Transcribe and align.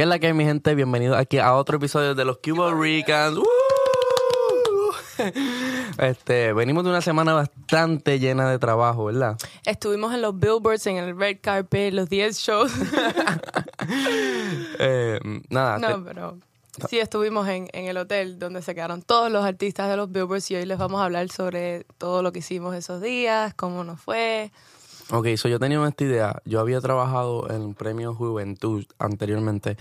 ¿Qué 0.00 0.04
es 0.04 0.08
la 0.08 0.18
que 0.18 0.28
hay, 0.28 0.32
mi 0.32 0.44
gente? 0.44 0.74
Bienvenidos 0.74 1.18
aquí 1.18 1.36
a 1.36 1.52
otro 1.54 1.76
episodio 1.76 2.14
de 2.14 2.24
los 2.24 2.38
Cuba 2.38 2.72
Ricans. 2.72 3.36
¡Woo! 3.36 3.44
Este, 5.98 6.54
venimos 6.54 6.84
de 6.84 6.88
una 6.88 7.02
semana 7.02 7.34
bastante 7.34 8.18
llena 8.18 8.50
de 8.50 8.58
trabajo, 8.58 9.04
¿verdad? 9.04 9.36
Estuvimos 9.66 10.14
en 10.14 10.22
los 10.22 10.40
billboards, 10.40 10.86
en 10.86 10.96
el 10.96 11.18
red 11.18 11.36
carpet, 11.42 11.92
los 11.92 12.08
10 12.08 12.38
shows. 12.38 12.72
Eh, 14.78 15.20
nada, 15.50 15.78
no, 15.78 15.88
te- 15.88 16.08
pero 16.08 16.38
sí 16.88 16.98
estuvimos 16.98 17.46
en, 17.48 17.68
en 17.74 17.84
el 17.84 17.98
hotel 17.98 18.38
donde 18.38 18.62
se 18.62 18.74
quedaron 18.74 19.02
todos 19.02 19.30
los 19.30 19.44
artistas 19.44 19.90
de 19.90 19.98
los 19.98 20.10
billboards 20.10 20.50
y 20.50 20.54
hoy 20.56 20.64
les 20.64 20.78
vamos 20.78 21.02
a 21.02 21.04
hablar 21.04 21.28
sobre 21.28 21.84
todo 21.98 22.22
lo 22.22 22.32
que 22.32 22.38
hicimos 22.38 22.74
esos 22.74 23.02
días, 23.02 23.52
cómo 23.52 23.84
nos 23.84 24.00
fue. 24.00 24.50
Ok, 25.12 25.26
so 25.36 25.48
yo 25.48 25.58
tenía 25.58 25.84
esta 25.88 26.04
idea. 26.04 26.40
Yo 26.44 26.60
había 26.60 26.80
trabajado 26.80 27.50
en 27.50 27.74
Premio 27.74 28.14
Juventud 28.14 28.84
anteriormente 29.00 29.76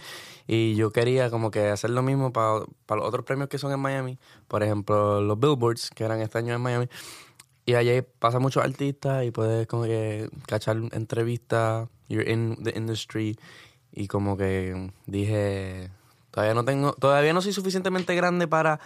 y 0.48 0.74
yo 0.76 0.92
quería 0.92 1.30
como 1.30 1.52
que 1.52 1.68
hacer 1.68 1.92
lo 1.92 2.02
mismo 2.02 2.34
para 2.34 2.62
los 2.62 3.08
otros 3.08 3.26
premios 3.26 3.48
que 3.48 3.60
son 3.60 3.72
en 3.72 3.80
Miami. 3.80 4.18
Por 4.48 4.64
ejemplo, 4.64 5.22
los 5.22 5.40
Billboards, 5.40 5.92
que 5.92 6.04
eran 6.04 6.20
este 6.22 6.40
año 6.40 6.56
en 6.56 6.62
Miami. 6.62 6.88
Y 7.68 7.76
allí 7.76 8.02
pasa 8.18 8.40
muchos 8.40 8.64
artistas 8.64 9.24
y 9.24 9.30
puedes 9.30 9.68
como 9.68 9.84
que 9.84 10.32
cachar 10.48 10.78
entrevistas, 10.94 11.88
you're 12.08 12.28
in 12.28 12.58
the 12.64 12.74
industry. 12.76 13.38
Y 13.92 14.08
como 14.08 14.36
que 14.36 14.92
dije, 15.06 15.92
todavía 16.32 16.56
no 16.56 16.66
tengo, 16.66 16.94
todavía 16.94 17.34
no 17.34 17.42
soy 17.42 17.54
suficientemente 17.54 18.16
grande 18.16 18.48
para 18.48 18.80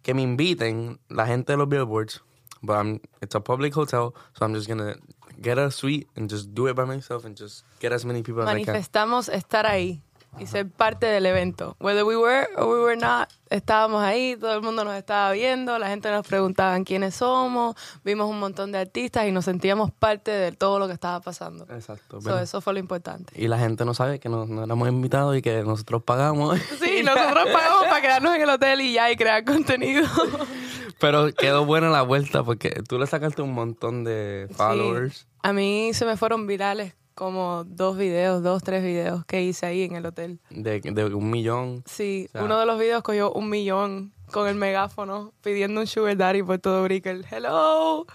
que 0.00 0.14
me 0.14 0.22
inviten 0.22 0.98
la 1.10 1.26
gente 1.26 1.52
de 1.52 1.58
los 1.58 1.68
Billboards. 1.68 2.22
But 2.62 2.76
I'm, 2.76 3.00
it's 3.20 3.34
a 3.34 3.40
public 3.40 3.76
hotel, 3.76 4.14
so 4.32 4.46
I'm 4.46 4.54
just 4.54 4.66
gonna 4.66 4.96
get 5.40 5.58
a 5.58 5.70
suite 5.70 6.08
and 6.16 6.30
just 6.30 6.54
do 6.54 6.68
it 6.68 6.76
by 6.76 6.84
myself 6.84 7.24
and 7.24 7.36
just 7.36 7.64
get 7.80 7.92
as 7.92 8.04
many 8.04 8.22
people 8.22 8.42
as 8.42 8.48
I 8.48 8.64
can. 8.64 8.66
Manifestamos 8.66 9.28
estar 9.28 9.66
ahí 9.66 10.02
y 10.38 10.46
ser 10.46 10.68
parte 10.68 11.06
del 11.06 11.26
evento. 11.26 11.76
Whether 11.78 12.04
we 12.04 12.16
were 12.16 12.48
or 12.56 12.66
we 12.66 12.80
were 12.80 12.96
not, 12.96 13.28
estábamos 13.50 14.02
ahí, 14.02 14.36
todo 14.36 14.54
el 14.54 14.62
mundo 14.62 14.84
nos 14.84 14.94
estaba 14.94 15.32
viendo, 15.32 15.78
la 15.78 15.88
gente 15.88 16.10
nos 16.10 16.26
preguntaba 16.26 16.78
quiénes 16.82 17.14
somos, 17.14 17.76
vimos 18.04 18.28
un 18.28 18.40
montón 18.40 18.72
de 18.72 18.78
artistas 18.78 19.26
y 19.26 19.32
nos 19.32 19.44
sentíamos 19.44 19.92
parte 19.92 20.30
de 20.30 20.52
todo 20.52 20.78
lo 20.78 20.86
que 20.86 20.92
estaba 20.92 21.20
pasando. 21.20 21.66
Exacto. 21.70 22.20
So, 22.20 22.38
eso 22.38 22.60
fue 22.60 22.72
lo 22.72 22.78
importante. 22.78 23.32
y 23.40 23.48
la 23.48 23.58
gente 23.58 23.84
no 23.84 23.94
sabe 23.94 24.18
que 24.18 24.28
no, 24.28 24.46
no 24.46 24.64
éramos 24.64 24.88
invitados 24.88 25.36
y 25.36 25.42
que 25.42 25.62
nosotros 25.62 26.02
pagamos. 26.02 26.58
Sí, 26.80 27.02
nosotros 27.02 27.48
pagamos 27.52 27.84
para 27.84 28.00
quedarnos 28.00 28.34
en 28.34 28.42
el 28.42 28.50
hotel 28.50 28.80
y 28.80 28.92
ya 28.94 29.10
y 29.10 29.16
crear 29.16 29.44
contenido. 29.44 30.06
Pero 31.00 31.32
quedó 31.34 31.64
buena 31.64 31.90
la 31.90 32.02
vuelta 32.02 32.42
porque 32.44 32.82
tú 32.88 32.98
le 32.98 33.06
sacaste 33.06 33.42
un 33.42 33.52
montón 33.52 34.04
de 34.04 34.48
followers. 34.56 35.16
Sí. 35.18 35.26
A 35.42 35.52
mí 35.52 35.90
se 35.92 36.04
me 36.06 36.16
fueron 36.16 36.46
virales 36.46 36.94
como 37.14 37.64
dos 37.64 37.96
videos, 37.96 38.42
dos, 38.42 38.62
tres 38.62 38.82
videos 38.82 39.24
que 39.24 39.42
hice 39.42 39.66
ahí 39.66 39.82
en 39.82 39.94
el 39.96 40.06
hotel. 40.06 40.40
De, 40.50 40.80
de 40.80 41.04
un 41.06 41.30
millón. 41.30 41.82
Sí, 41.86 42.26
O 42.30 42.32
sea- 42.32 42.44
uno 42.44 42.58
de 42.58 42.66
los 42.66 42.78
videos 42.78 43.02
cogió 43.02 43.32
un 43.32 43.48
millón 43.50 44.12
con 44.32 44.48
el 44.48 44.54
megáfono 44.56 45.32
pidiendo 45.42 45.80
un 45.80 45.86
sugar 45.86 46.16
daddy 46.16 46.42
por 46.42 46.58
todo 46.58 46.82
Brickell. 46.82 47.24
Hello, 47.30 48.06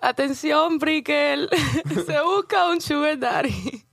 atención 0.00 0.78
Brickell, 0.78 1.48
se 2.06 2.20
busca 2.20 2.68
un 2.70 2.80
sugar 2.80 3.18
daddy. 3.18 3.84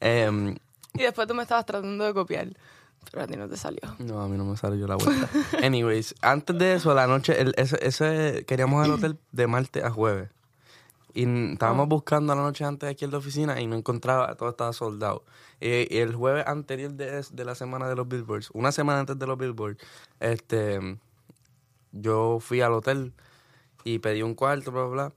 Em, 0.00 0.56
Y 0.94 1.02
después 1.02 1.26
tú 1.26 1.34
me 1.34 1.42
estabas 1.42 1.64
tratando 1.66 2.04
de 2.04 2.12
copiar, 2.14 2.48
pero 3.10 3.24
a 3.24 3.26
ti 3.26 3.36
no 3.36 3.48
te 3.48 3.56
salió. 3.56 3.80
no, 3.98 4.20
a 4.20 4.28
mí 4.28 4.36
no 4.36 4.44
me 4.44 4.56
salió 4.56 4.86
la 4.86 4.96
vuelta. 4.96 5.28
Anyways, 5.62 6.14
antes 6.22 6.56
de 6.58 6.74
eso, 6.74 6.94
la 6.94 7.06
noche, 7.06 7.40
el- 7.40 7.54
ese, 7.56 7.78
ese 7.86 8.44
queríamos 8.46 8.84
el 8.86 8.92
hotel 8.92 9.18
de 9.32 9.46
martes 9.46 9.82
a 9.84 9.90
jueves. 9.90 10.30
Y 11.12 11.24
estábamos 11.52 11.88
buscando 11.88 12.32
la 12.36 12.40
noche 12.42 12.64
antes 12.64 12.88
aquí 12.88 13.04
en 13.04 13.10
la 13.10 13.18
oficina 13.18 13.60
y 13.60 13.66
no 13.66 13.74
encontraba, 13.74 14.32
todo 14.36 14.50
estaba 14.50 14.72
soldado. 14.72 15.24
Y, 15.60 15.92
y 15.92 15.98
el 15.98 16.14
jueves 16.14 16.46
anterior 16.46 16.92
de, 16.92 17.24
de 17.32 17.44
la 17.44 17.56
semana 17.56 17.88
de 17.88 17.96
los 17.96 18.06
Billboards, 18.06 18.50
una 18.52 18.70
semana 18.70 19.00
antes 19.00 19.18
de 19.18 19.26
los 19.26 19.36
Billboards, 19.36 19.76
este, 20.20 20.98
yo 21.90 22.38
fui 22.40 22.60
al 22.60 22.72
hotel 22.74 23.12
y 23.82 23.98
pedí 23.98 24.22
un 24.22 24.34
cuarto, 24.34 24.70
bla, 24.70 24.82
bla, 24.84 24.90
bla. 24.90 25.12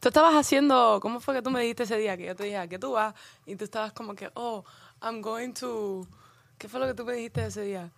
Tú 0.00 0.08
estabas 0.08 0.34
haciendo, 0.34 0.98
¿cómo 1.00 1.18
fue 1.20 1.34
que 1.34 1.42
tú 1.42 1.50
me 1.50 1.60
dijiste 1.60 1.84
ese 1.84 1.96
día? 1.96 2.16
Que 2.18 2.26
yo 2.26 2.36
te 2.36 2.44
dije, 2.44 2.58
¿a 2.58 2.68
qué 2.68 2.78
tú 2.78 2.92
vas? 2.92 3.14
Y 3.46 3.56
tú 3.56 3.64
estabas 3.64 3.92
como 3.94 4.14
que, 4.14 4.30
oh, 4.34 4.64
I'm 5.02 5.22
going 5.22 5.52
to... 5.54 6.06
¿Qué 6.58 6.68
fue 6.68 6.80
lo 6.80 6.86
que 6.86 6.94
tú 6.94 7.04
me 7.04 7.12
dijiste 7.14 7.46
ese 7.46 7.62
día? 7.62 7.90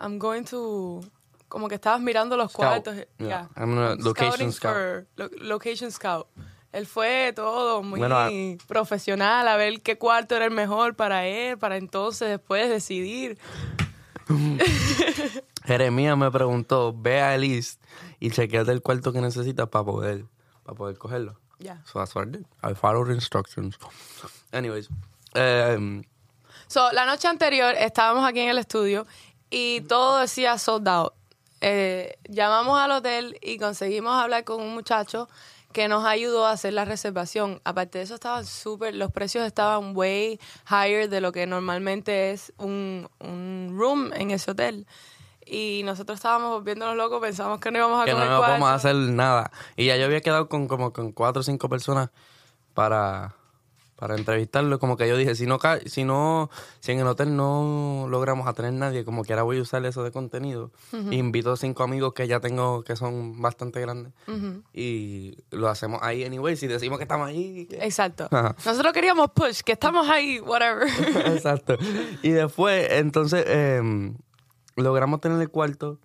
I'm 0.00 0.18
going 0.18 0.44
to... 0.44 1.00
Como 1.48 1.68
que 1.68 1.76
estabas 1.76 2.00
mirando 2.00 2.36
los 2.36 2.50
Scout. 2.52 2.66
cuartos. 2.84 2.96
Yeah. 3.18 3.26
Yeah. 3.28 3.48
I'm 3.56 3.78
a 3.78 3.94
location 3.96 4.52
scout. 4.52 4.72
for- 4.74 5.06
lo- 5.16 5.30
location 5.40 5.90
scout. 5.92 6.26
Él 6.72 6.86
fue 6.86 7.32
todo 7.36 7.82
muy 7.84 8.00
Bueno, 8.00 8.16
a- 8.18 8.28
profesional 8.66 9.46
a 9.46 9.56
ver 9.56 9.80
qué 9.80 9.96
cuarto 9.96 10.34
era 10.34 10.46
el 10.46 10.50
mejor 10.50 10.96
para 10.96 11.26
él, 11.26 11.56
para 11.58 11.76
entonces 11.76 12.28
después 12.28 12.68
decidir. 12.68 13.38
Jeremías 15.64 16.16
me 16.16 16.30
preguntó, 16.30 16.92
ve 16.96 17.20
a 17.20 17.34
Elise 17.34 17.78
y 18.20 18.30
chequeate 18.30 18.72
el 18.72 18.82
cuarto 18.82 19.12
que 19.12 19.20
necesitas 19.20 19.68
para 19.68 19.84
poder, 19.84 20.24
para 20.64 20.76
poder 20.76 20.98
cogerlo. 20.98 21.38
Ya. 21.58 21.82
So 21.86 21.98
that's 22.00 22.14
what 22.14 22.26
I 22.26 22.30
did. 22.30 22.46
I 22.62 22.74
followed 22.74 23.10
instructions. 23.10 23.78
Anyways, 24.52 24.88
um, 25.36 26.02
So, 26.66 26.92
la 26.92 27.04
noche 27.04 27.28
anterior 27.28 27.74
estábamos 27.78 28.28
aquí 28.28 28.40
en 28.40 28.48
el 28.48 28.58
estudio 28.58 29.06
y 29.50 29.82
todo 29.82 30.18
decía 30.18 30.58
sold 30.58 30.88
out. 30.88 31.12
Eh, 31.60 32.18
llamamos 32.28 32.78
al 32.78 32.90
hotel 32.90 33.38
y 33.40 33.58
conseguimos 33.58 34.14
hablar 34.20 34.44
con 34.44 34.60
un 34.60 34.74
muchacho 34.74 35.28
que 35.72 35.88
nos 35.88 36.04
ayudó 36.04 36.46
a 36.46 36.52
hacer 36.52 36.72
la 36.72 36.84
reservación. 36.84 37.60
Aparte 37.64 37.98
de 37.98 38.04
eso, 38.04 38.14
estaban 38.14 38.46
súper, 38.46 38.94
los 38.94 39.10
precios 39.10 39.44
estaban 39.44 39.96
way 39.96 40.38
higher 40.70 41.08
de 41.08 41.20
lo 41.20 41.32
que 41.32 41.46
normalmente 41.46 42.30
es 42.30 42.52
un, 42.58 43.08
un 43.18 43.74
room 43.76 44.12
en 44.14 44.30
ese 44.30 44.52
hotel. 44.52 44.86
Y 45.46 45.82
nosotros 45.84 46.16
estábamos 46.18 46.50
volviéndonos 46.52 46.96
locos, 46.96 47.20
pensamos 47.20 47.60
que 47.60 47.70
no 47.70 47.78
íbamos 47.78 48.00
a 48.00 48.04
que 48.04 48.12
no 48.12 48.18
comer 48.18 48.30
vamos 48.30 48.44
a 48.44 48.58
cuarto. 48.58 48.74
hacer 48.76 48.94
nada. 48.94 49.50
Y 49.76 49.86
ya 49.86 49.96
yo 49.96 50.04
había 50.06 50.20
quedado 50.20 50.48
con 50.48 50.68
como 50.68 50.92
con 50.92 51.12
cuatro 51.12 51.40
o 51.40 51.42
cinco 51.42 51.68
personas 51.68 52.10
para, 52.72 53.34
para 54.04 54.16
entrevistarlo. 54.16 54.78
Como 54.78 54.98
que 54.98 55.08
yo 55.08 55.16
dije, 55.16 55.34
si 55.34 55.46
no, 55.46 55.58
si 55.86 56.04
no, 56.04 56.50
si 56.80 56.92
en 56.92 56.98
el 56.98 57.06
hotel 57.06 57.34
no 57.34 58.06
logramos 58.10 58.46
a 58.46 58.52
tener 58.52 58.74
nadie, 58.74 59.02
como 59.02 59.24
que 59.24 59.32
ahora 59.32 59.44
voy 59.44 59.58
a 59.58 59.62
usar 59.62 59.82
eso 59.86 60.04
de 60.04 60.10
contenido. 60.10 60.70
Invito 61.10 61.52
a 61.52 61.56
cinco 61.56 61.84
amigos 61.84 62.12
que 62.12 62.28
ya 62.28 62.38
tengo 62.38 62.84
que 62.84 62.96
son 62.96 63.40
bastante 63.40 63.80
grandes. 63.80 64.12
Y 64.74 65.38
lo 65.50 65.70
hacemos 65.70 66.00
ahí 66.02 66.22
anyway. 66.22 66.54
Si 66.54 66.66
decimos 66.66 66.98
que 66.98 67.04
estamos 67.04 67.28
ahí. 67.28 67.66
Exacto. 67.70 68.28
Ajá. 68.30 68.54
Nosotros 68.66 68.92
queríamos 68.92 69.30
push, 69.30 69.62
que 69.62 69.72
estamos 69.72 70.06
ahí, 70.06 70.38
whatever. 70.38 70.86
Exacto. 71.32 71.78
Y 72.20 72.28
después, 72.28 72.86
entonces, 72.90 73.42
em, 73.48 74.18
logramos 74.76 75.22
tener 75.22 75.40
el 75.40 75.48
cuarto. 75.48 75.98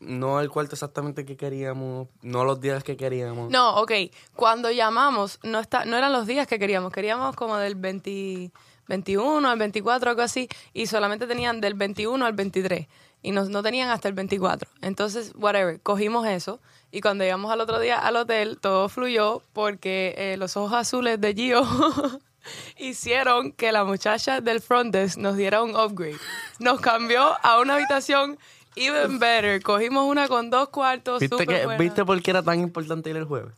No 0.00 0.40
el 0.40 0.50
cuarto 0.50 0.74
exactamente 0.74 1.24
que 1.24 1.36
queríamos, 1.36 2.08
no 2.22 2.44
los 2.44 2.60
días 2.60 2.82
que 2.82 2.96
queríamos. 2.96 3.50
No, 3.50 3.76
ok. 3.76 3.92
Cuando 4.34 4.70
llamamos, 4.70 5.38
no, 5.42 5.60
está, 5.60 5.84
no 5.84 5.96
eran 5.96 6.12
los 6.12 6.26
días 6.26 6.46
que 6.46 6.58
queríamos. 6.58 6.92
Queríamos 6.92 7.36
como 7.36 7.56
del 7.58 7.74
20 7.74 8.50
21 8.90 9.48
al 9.48 9.58
24, 9.58 10.10
algo 10.10 10.22
así. 10.22 10.48
Y 10.74 10.86
solamente 10.86 11.26
tenían 11.26 11.60
del 11.60 11.74
21 11.74 12.26
al 12.26 12.32
23. 12.34 12.86
Y 13.22 13.32
nos, 13.32 13.48
no 13.48 13.62
tenían 13.62 13.88
hasta 13.88 14.08
el 14.08 14.14
24. 14.14 14.68
Entonces, 14.82 15.32
whatever, 15.36 15.80
cogimos 15.80 16.26
eso. 16.26 16.60
Y 16.90 17.00
cuando 17.00 17.24
llegamos 17.24 17.52
al 17.52 17.60
otro 17.60 17.78
día 17.78 17.98
al 17.98 18.16
hotel, 18.16 18.58
todo 18.60 18.88
fluyó 18.88 19.42
porque 19.52 20.14
eh, 20.18 20.36
los 20.36 20.56
ojos 20.56 20.72
azules 20.72 21.20
de 21.20 21.34
Gio 21.34 21.62
hicieron 22.76 23.52
que 23.52 23.70
la 23.70 23.84
muchacha 23.84 24.40
del 24.40 24.60
front 24.60 24.92
desk 24.92 25.18
nos 25.18 25.36
diera 25.36 25.62
un 25.62 25.76
upgrade. 25.76 26.18
Nos 26.58 26.80
cambió 26.80 27.36
a 27.42 27.60
una 27.60 27.74
habitación 27.74 28.38
even 28.76 29.18
better. 29.18 29.62
Cogimos 29.62 30.04
una 30.08 30.28
con 30.28 30.50
dos 30.50 30.68
cuartos. 30.68 31.20
¿Viste, 31.20 31.46
que. 31.46 31.66
¿Viste 31.78 32.04
por 32.04 32.20
qué 32.22 32.30
era 32.30 32.42
tan 32.42 32.60
importante 32.60 33.10
ir 33.10 33.16
el 33.16 33.24
jueves? 33.24 33.52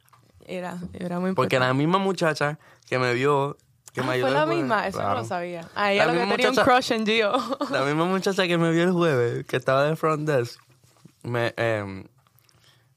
Era, 0.47 0.79
era 0.93 1.21
muy 1.21 1.33
Porque 1.35 1.57
importante. 1.57 1.59
la 1.59 1.75
misma 1.75 1.99
muchacha 1.99 2.59
que 2.89 2.99
me 2.99 3.15
vio, 3.15 3.57
que 3.93 4.01
Ah, 4.01 4.05
me 4.05 4.13
ayudó 4.15 4.27
fue 4.29 4.35
la 4.37 4.43
jueves- 4.45 4.59
misma, 4.61 4.87
eso 4.89 5.03
no 5.03 5.15
lo 5.15 5.25
sabía. 5.25 5.69
Ah, 5.75 5.93
ella 5.93 6.07
La 6.07 6.13
lo 6.15 6.21
que 6.21 6.27
tenía 6.37 6.51
un 6.51 6.57
crush 6.57 6.93
en 6.93 7.07
Gio. 7.07 7.33
La 7.71 7.83
misma 7.85 8.05
muchacha 8.07 8.47
que 8.47 8.59
me 8.59 8.71
vio 8.73 8.83
el 8.83 8.93
jueves, 8.93 9.47
que 9.47 9.57
estaba 9.57 9.85
de 9.85 9.95
front 9.97 10.29
desk, 10.29 10.61
me, 11.23 11.55
em, 11.57 12.05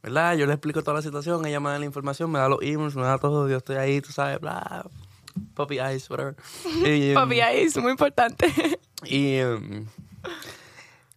¿verdad? 0.01 0.35
Yo 0.35 0.47
le 0.47 0.53
explico 0.53 0.81
toda 0.81 0.95
la 0.95 1.01
situación, 1.03 1.45
ella 1.45 1.59
me 1.59 1.69
da 1.69 1.77
la 1.79 1.85
información, 1.85 2.31
me 2.31 2.39
da 2.39 2.50
los 2.50 2.59
emails, 2.61 2.95
me 2.95 3.03
da 3.03 3.18
todo, 3.19 3.47
yo 3.47 3.57
estoy 3.57 3.75
ahí, 3.75 4.01
tú 4.01 4.11
sabes, 4.11 4.39
bla, 4.39 4.85
puppy 5.53 5.79
eyes, 5.79 6.09
whatever. 6.09 6.35
Y, 6.83 7.09
em, 7.09 7.13
Papi, 7.13 7.41
ahí 7.41 7.61
es 7.61 7.77
muy 7.77 7.91
importante. 7.91 8.51
Y 9.03 9.35
em, 9.35 9.85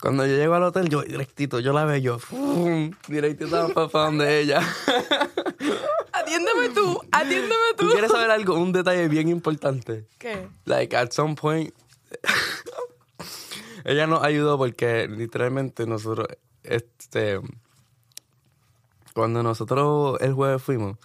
cuando 0.01 0.25
yo 0.27 0.37
llego 0.37 0.55
al 0.55 0.63
hotel, 0.63 0.89
yo 0.89 1.03
directito, 1.03 1.59
yo 1.59 1.73
la 1.73 1.85
veo, 1.85 1.97
yo, 1.97 2.19
¡fum! 2.19 2.93
directito 3.09 3.73
para 3.75 4.07
donde 4.07 4.41
ella. 4.41 4.61
atiéndeme 6.13 6.69
tú, 6.71 7.01
atiéndeme 7.11 7.75
tú. 7.77 7.87
¿Tú 7.87 7.93
quieres 7.93 8.11
saber 8.11 8.31
algo? 8.31 8.55
Un 8.55 8.73
detalle 8.73 9.09
bien 9.09 9.29
importante. 9.29 10.07
¿Qué? 10.19 10.49
Like, 10.67 10.97
at 10.97 11.11
some 11.11 11.35
point, 11.35 11.75
ella 13.85 14.07
nos 14.07 14.23
ayudó 14.23 14.57
porque 14.57 15.09
literalmente 15.09 15.87
nosotros, 15.87 16.29
este, 16.63 17.41
cuando 19.15 19.43
nosotros 19.43 20.21
el 20.21 20.33
jueves 20.33 20.63
fuimos, 20.63 20.97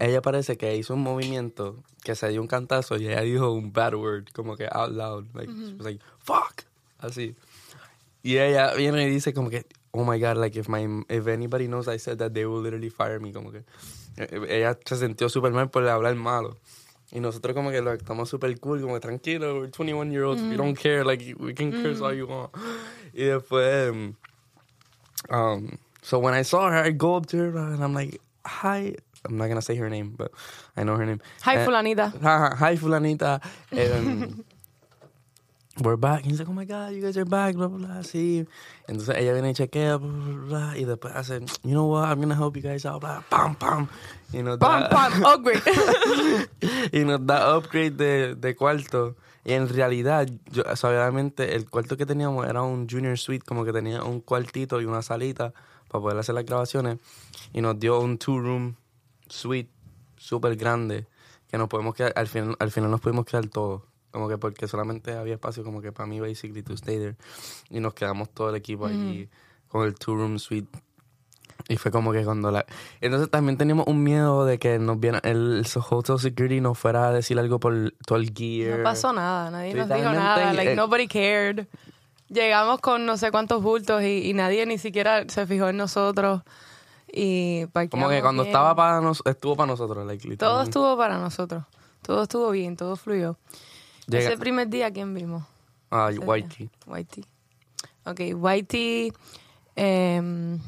ella 0.00 0.20
parece 0.20 0.56
que 0.56 0.76
hizo 0.76 0.94
un 0.94 1.02
movimiento 1.02 1.82
que 2.02 2.16
se 2.16 2.28
dio 2.28 2.42
un 2.42 2.48
cantazo 2.48 2.96
y 2.96 3.06
ella 3.06 3.20
dijo 3.20 3.52
un 3.52 3.72
bad 3.72 3.94
word, 3.94 4.24
como 4.34 4.56
que 4.56 4.68
out 4.70 4.90
loud, 4.90 5.26
like, 5.34 5.52
she 5.52 5.74
was 5.74 5.84
like, 5.86 6.04
fuck, 6.18 6.64
así. 6.98 7.36
Y 8.22 8.36
ella 8.38 8.74
viene 8.74 9.04
y 9.04 9.10
dice 9.10 9.32
como 9.32 9.48
que, 9.50 9.64
oh 9.92 10.04
my 10.04 10.18
god, 10.18 10.36
like 10.36 10.58
if 10.58 10.68
my, 10.68 10.86
if 11.08 11.26
anybody 11.28 11.66
knows 11.66 11.88
I 11.88 11.98
said 11.98 12.18
that, 12.18 12.32
they 12.34 12.44
will 12.44 12.60
literally 12.62 12.90
fire 12.90 13.20
me, 13.20 13.32
como 13.32 13.50
que. 13.52 13.62
eh, 14.16 14.46
Ella 14.48 14.76
se 14.84 14.96
sintió 14.96 15.28
súper 15.28 15.52
mal 15.52 15.70
por 15.70 15.86
hablar 15.88 16.14
malo. 16.16 16.56
Y 17.10 17.20
nosotros 17.20 17.54
como 17.54 17.70
que 17.70 17.80
lo 17.80 17.92
estamos 17.94 18.28
súper 18.28 18.58
cool, 18.60 18.80
como 18.82 18.94
que 18.94 19.00
tranquilo, 19.00 19.54
we're 19.60 19.70
21 19.70 20.10
year 20.12 20.24
olds, 20.24 20.42
we 20.42 20.56
don't 20.56 20.76
care, 20.76 21.04
like 21.04 21.34
we 21.38 21.54
can 21.54 21.72
curse 21.72 22.02
all 22.02 22.12
you 22.12 22.26
want. 22.26 22.50
Y 23.14 23.22
después, 23.24 23.90
um, 23.90 24.14
um, 25.30 25.78
so 26.02 26.18
when 26.18 26.34
I 26.34 26.42
saw 26.42 26.68
her, 26.70 26.76
I 26.84 26.90
go 26.90 27.16
up 27.16 27.26
to 27.28 27.38
her 27.38 27.56
and 27.56 27.82
I'm 27.82 27.94
like, 27.94 28.20
hi, 28.44 28.94
I'm 29.24 29.38
not 29.38 29.48
gonna 29.48 29.62
say 29.62 29.74
her 29.76 29.88
name, 29.88 30.14
but 30.18 30.32
I 30.76 30.84
know 30.84 30.96
her 30.96 31.06
name. 31.06 31.20
Hi, 31.42 31.56
Eh, 31.56 31.64
fulanita. 31.66 32.12
Hi, 32.22 32.54
hi, 32.56 32.76
fulanita. 32.76 33.40
Um, 33.72 34.44
we're 35.80 35.96
back. 35.96 36.24
He's 36.24 36.38
like, 36.38 36.48
oh 36.48 36.52
my 36.52 36.64
God, 36.64 36.94
you 36.94 37.02
guys 37.02 37.16
are 37.16 37.24
back, 37.24 37.54
blah, 37.54 37.68
blah, 37.68 37.78
blah. 37.78 38.02
Sí. 38.02 38.46
Entonces 38.88 39.16
ella 39.16 39.32
viene 39.32 39.50
y 39.50 39.54
chequea, 39.54 39.98
blah, 39.98 40.08
blah, 40.08 40.46
blah, 40.46 40.76
y 40.76 40.84
después 40.84 41.14
hace, 41.14 41.40
you 41.62 41.72
know 41.72 41.86
what, 41.86 42.08
I'm 42.08 42.20
gonna 42.20 42.34
help 42.34 42.56
you 42.56 42.62
guys 42.62 42.84
out, 42.84 43.00
blah, 43.00 43.22
pam, 43.28 43.54
pam. 43.54 43.88
Y 44.32 44.42
nos 44.42 44.58
Pam, 44.58 44.82
da, 44.82 44.88
pam, 44.88 45.24
upgrade. 45.24 45.62
y 46.92 47.04
nos 47.04 47.24
da 47.26 47.56
upgrade 47.56 47.96
de, 47.96 48.34
de 48.34 48.54
cuarto. 48.56 49.16
Y 49.44 49.52
en 49.52 49.68
realidad, 49.68 50.28
yo, 50.50 50.62
obviamente, 50.62 51.54
el 51.54 51.70
cuarto 51.70 51.96
que 51.96 52.04
teníamos 52.04 52.46
era 52.46 52.62
un 52.62 52.86
junior 52.88 53.16
suite, 53.16 53.44
como 53.46 53.64
que 53.64 53.72
tenía 53.72 54.02
un 54.02 54.20
cuartito 54.20 54.80
y 54.80 54.84
una 54.84 55.00
salita 55.00 55.54
para 55.88 56.02
poder 56.02 56.18
hacer 56.18 56.34
las 56.34 56.44
grabaciones. 56.44 56.98
Y 57.54 57.62
nos 57.62 57.78
dio 57.78 58.00
un 58.00 58.18
two-room 58.18 58.74
suite 59.28 59.70
súper 60.16 60.56
grande, 60.56 61.06
que 61.50 61.56
nos 61.56 61.68
podemos 61.68 61.94
quedar, 61.94 62.12
al 62.16 62.26
final, 62.26 62.56
al 62.58 62.70
final 62.70 62.90
nos 62.90 63.00
pudimos 63.00 63.24
quedar 63.24 63.46
todos. 63.46 63.82
Como 64.10 64.28
que 64.28 64.38
porque 64.38 64.66
solamente 64.66 65.12
había 65.12 65.34
espacio 65.34 65.64
como 65.64 65.82
que 65.82 65.92
para 65.92 66.06
mí, 66.06 66.20
basically, 66.20 66.62
to 66.62 66.74
stay 66.74 66.98
there. 66.98 67.16
Y 67.70 67.80
nos 67.80 67.94
quedamos 67.94 68.30
todo 68.30 68.50
el 68.50 68.56
equipo 68.56 68.86
allí 68.86 69.28
con 69.68 69.86
el 69.86 69.94
two-room 69.94 70.38
suite. 70.38 70.68
Y 71.68 71.76
fue 71.76 71.90
como 71.90 72.12
que 72.12 72.24
cuando 72.24 72.50
la... 72.50 72.64
Entonces 73.00 73.30
también 73.30 73.58
teníamos 73.58 73.86
un 73.86 74.02
miedo 74.02 74.46
de 74.46 74.58
que 74.58 74.78
nos 74.78 74.98
viera 74.98 75.18
el 75.24 75.66
hotel 75.90 76.18
security 76.18 76.60
nos 76.60 76.78
fuera 76.78 77.08
a 77.08 77.12
decir 77.12 77.38
algo 77.38 77.60
por 77.60 77.92
todo 78.06 78.18
el 78.18 78.32
gear. 78.32 78.78
No 78.78 78.84
pasó 78.84 79.12
nada, 79.12 79.50
nadie 79.50 79.74
nos 79.74 79.88
dijo 79.88 80.10
nada. 80.12 80.52
Like, 80.54 80.72
eh, 80.72 80.76
nobody 80.76 81.06
cared. 81.06 81.66
Llegamos 82.30 82.80
con 82.80 83.04
no 83.04 83.18
sé 83.18 83.30
cuántos 83.30 83.62
bultos 83.62 84.02
y, 84.02 84.30
y 84.30 84.32
nadie 84.32 84.64
ni 84.64 84.78
siquiera 84.78 85.24
se 85.28 85.46
fijó 85.46 85.68
en 85.68 85.76
nosotros. 85.76 86.42
Y 87.12 87.66
Como 87.90 88.08
que 88.08 88.20
cuando 88.20 88.42
bien. 88.42 88.54
estaba 88.54 88.74
para 88.74 89.00
nos, 89.00 89.22
estuvo 89.24 89.56
para 89.56 89.66
nosotros, 89.66 90.06
like, 90.06 90.36
Todo 90.36 90.62
estuvo 90.62 90.96
para 90.96 91.18
nosotros. 91.18 91.64
Todo 92.02 92.22
estuvo 92.22 92.50
bien, 92.50 92.76
todo 92.76 92.96
fluyó. 92.96 93.36
Llega- 94.08 94.28
Ese 94.30 94.38
primer 94.38 94.68
día, 94.68 94.90
¿quién 94.90 95.14
vimos? 95.14 95.44
Ah, 95.90 96.10
Whitey. 96.10 96.70
Whitey. 96.86 97.24
Ok, 98.04 98.20
Whitey. 98.34 99.12
em, 99.76 100.58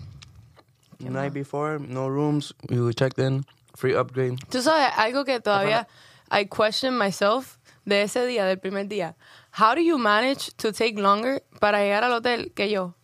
Night 1.00 1.32
before, 1.32 1.78
no 1.80 2.08
rooms, 2.08 2.54
we 2.68 2.92
checked 2.94 3.18
in, 3.18 3.44
free 3.74 3.94
upgrade. 3.96 4.36
Tú 4.50 4.60
sabes, 4.62 4.88
algo 4.96 5.24
que 5.24 5.40
todavía 5.40 5.88
I 6.30 6.46
question 6.46 6.96
myself 6.98 7.56
de 7.84 8.02
ese 8.02 8.24
día, 8.26 8.44
del 8.44 8.58
primer 8.58 8.86
día. 8.86 9.16
How 9.58 9.74
do 9.74 9.80
you 9.80 9.98
manage 9.98 10.52
to 10.58 10.72
take 10.72 10.94
longer 11.00 11.42
para 11.58 11.78
llegar 11.80 12.04
al 12.04 12.12
hotel 12.12 12.52
que 12.54 12.70
yo? 12.70 12.94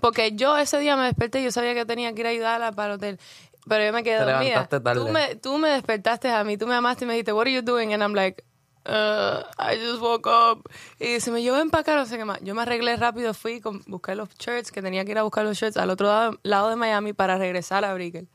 Porque 0.00 0.32
yo 0.36 0.56
ese 0.56 0.78
día 0.78 0.96
me 0.96 1.04
desperté 1.04 1.40
y 1.40 1.44
yo 1.44 1.50
sabía 1.52 1.74
que 1.74 1.84
tenía 1.84 2.14
que 2.14 2.20
ir 2.20 2.26
a 2.26 2.30
ayudarla 2.30 2.72
para 2.72 2.94
el 2.94 2.96
hotel. 2.96 3.18
Pero 3.66 3.84
yo 3.84 3.92
me 3.92 4.02
quedé 4.04 4.18
Te 4.18 4.24
dormida. 4.24 4.42
levantaste 4.50 4.80
tarde. 4.80 5.00
Tú 5.00 5.08
me, 5.08 5.36
tú 5.36 5.58
me 5.58 5.68
despertaste 5.70 6.30
a 6.30 6.44
mí, 6.44 6.56
tú 6.56 6.66
me 6.66 6.74
llamaste 6.74 7.04
y 7.04 7.08
me 7.08 7.14
dijiste, 7.14 7.32
what 7.32 7.42
are 7.42 7.52
you 7.52 7.62
doing? 7.62 7.92
And 7.92 8.02
I'm 8.02 8.14
like, 8.14 8.44
uh, 8.86 9.42
I 9.58 9.76
just 9.78 10.00
woke 10.00 10.26
up. 10.26 10.68
Y 10.98 11.20
se 11.20 11.30
me 11.30 11.48
ven 11.50 11.70
para 11.70 11.80
acá, 11.82 11.96
no 11.96 12.06
sé 12.06 12.16
qué 12.16 12.24
más. 12.24 12.40
Yo 12.42 12.54
me 12.54 12.62
arreglé 12.62 12.96
rápido, 12.96 13.34
fui, 13.34 13.60
con, 13.60 13.82
busqué 13.86 14.14
los 14.14 14.28
shirts, 14.38 14.70
que 14.72 14.82
tenía 14.82 15.04
que 15.04 15.12
ir 15.12 15.18
a 15.18 15.22
buscar 15.22 15.44
los 15.44 15.56
shirts 15.56 15.76
al 15.76 15.90
otro 15.90 16.06
lado, 16.06 16.38
lado 16.42 16.70
de 16.70 16.76
Miami 16.76 17.12
para 17.12 17.38
regresar 17.38 17.84
a 17.84 17.94
Brickell. 17.94 18.28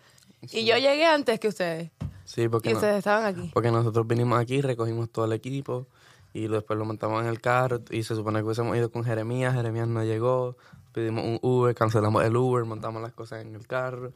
Y 0.51 0.65
yo 0.65 0.77
llegué 0.77 1.05
antes 1.05 1.39
que 1.39 1.47
ustedes. 1.49 1.91
Sí, 2.25 2.47
porque, 2.47 2.69
Y 2.69 2.73
no- 2.73 2.77
ustedes 2.79 2.97
estaban 2.99 3.25
aquí. 3.25 3.49
porque 3.53 3.71
nosotros 3.71 4.05
vinimos 4.07 4.39
aquí, 4.39 4.61
recogimos 4.61 5.09
todo 5.09 5.25
el 5.25 5.33
equipo 5.33 5.87
y 6.31 6.47
después 6.47 6.77
lo 6.77 6.85
montamos 6.85 7.23
en 7.23 7.27
el 7.27 7.41
carro 7.41 7.81
y 7.89 8.03
se 8.03 8.13
supone 8.15 8.39
que 8.39 8.45
hubiésemos 8.45 8.77
ido 8.77 8.91
con 8.91 9.03
Jeremías, 9.03 9.55
Jeremías 9.55 9.87
no 9.87 10.03
llegó, 10.03 10.55
pedimos 10.93 11.25
un 11.25 11.39
Uber, 11.41 11.73
cancelamos 11.73 12.23
el 12.23 12.37
Uber, 12.37 12.65
montamos 12.65 13.01
las 13.01 13.13
cosas 13.13 13.41
en 13.41 13.55
el 13.55 13.65
carro, 13.65 14.13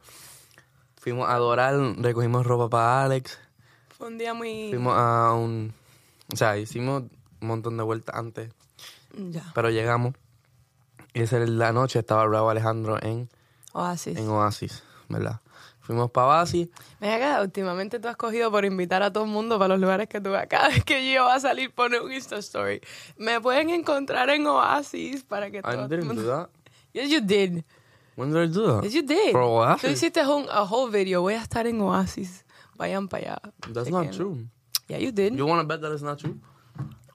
fuimos 0.96 1.28
a 1.28 1.34
adorar, 1.34 1.74
recogimos 1.98 2.46
ropa 2.46 2.68
para 2.70 3.04
Alex, 3.04 3.38
Fue 3.88 4.06
un 4.06 4.16
día 4.18 4.32
muy... 4.32 4.68
fuimos 4.70 4.94
a 4.96 5.32
un... 5.34 5.74
O 6.34 6.36
sea, 6.36 6.58
hicimos 6.58 7.04
un 7.40 7.48
montón 7.48 7.76
de 7.76 7.82
vueltas 7.82 8.14
antes, 8.14 8.50
Ya. 9.16 9.50
pero 9.54 9.70
llegamos 9.70 10.14
y 11.12 11.22
esa 11.22 11.36
era 11.36 11.46
la 11.46 11.72
noche, 11.72 12.00
estaba 12.00 12.26
Raúl 12.26 12.50
Alejandro 12.50 12.98
en, 13.02 13.28
Oasis. 13.72 14.18
en 14.18 14.28
Oasis, 14.28 14.82
¿verdad? 15.08 15.40
Fuimos 15.80 16.10
para 16.10 16.28
Oasis, 16.28 16.68
Mira 17.00 17.16
acá, 17.16 17.42
últimamente 17.42 18.00
tú 18.00 18.08
has 18.08 18.16
cogido 18.16 18.50
por 18.50 18.64
invitar 18.64 19.02
a 19.02 19.12
todo 19.12 19.24
el 19.24 19.30
mundo 19.30 19.58
para 19.58 19.68
los 19.74 19.80
lugares 19.80 20.08
que 20.08 20.20
tú 20.20 20.30
vas. 20.30 20.46
Cada 20.48 20.68
vez 20.68 20.82
que 20.82 21.12
yo 21.12 21.24
va 21.24 21.34
a 21.34 21.40
salir, 21.40 21.72
pone 21.72 22.00
un 22.00 22.10
Insta 22.10 22.38
Story. 22.38 22.80
Me 23.18 23.38
pueden 23.40 23.68
encontrar 23.70 24.30
en 24.30 24.46
Oasis 24.46 25.22
para 25.24 25.50
que 25.50 25.60
todo 25.62 25.72
I 25.72 25.78
el 25.82 25.88
didn't 25.88 26.06
mundo... 26.06 26.22
do 26.22 26.28
that. 26.28 26.48
Yes, 26.94 27.10
you 27.10 27.20
did. 27.20 27.64
When 28.16 28.32
did 28.32 28.44
I 28.44 28.52
do 28.52 28.66
that? 28.66 28.84
Yes, 28.84 28.94
you 28.94 29.02
did. 29.02 29.32
For 29.32 29.42
Oasis? 29.42 29.82
Tú 29.82 29.88
hiciste 29.88 30.26
un 30.26 30.46
a 30.50 30.62
whole 30.62 30.90
video. 30.90 31.20
Voy 31.20 31.34
a 31.34 31.42
estar 31.42 31.66
en 31.66 31.80
Oasis. 31.82 32.44
Vayan 32.76 33.06
para 33.08 33.34
allá. 33.34 33.52
That's 33.72 33.90
not 33.90 34.06
Chequenlo. 34.06 34.16
true. 34.16 34.48
Yeah, 34.88 34.98
you 34.98 35.12
did. 35.12 35.34
You 35.34 35.46
want 35.46 35.60
to 35.62 35.66
bet 35.66 35.80
that 35.80 35.92
it's 35.92 36.02
not 36.02 36.18
true? 36.18 36.38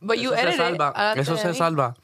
But 0.01 0.17
you 0.17 0.33
eso 0.33 0.35
se 0.35 0.41
edited 0.47 0.53
it 0.53 0.77
salva. 0.77 1.13
Eso 1.15 1.37
se 1.37 1.47
mí. 1.49 1.53
salva. 1.55 1.95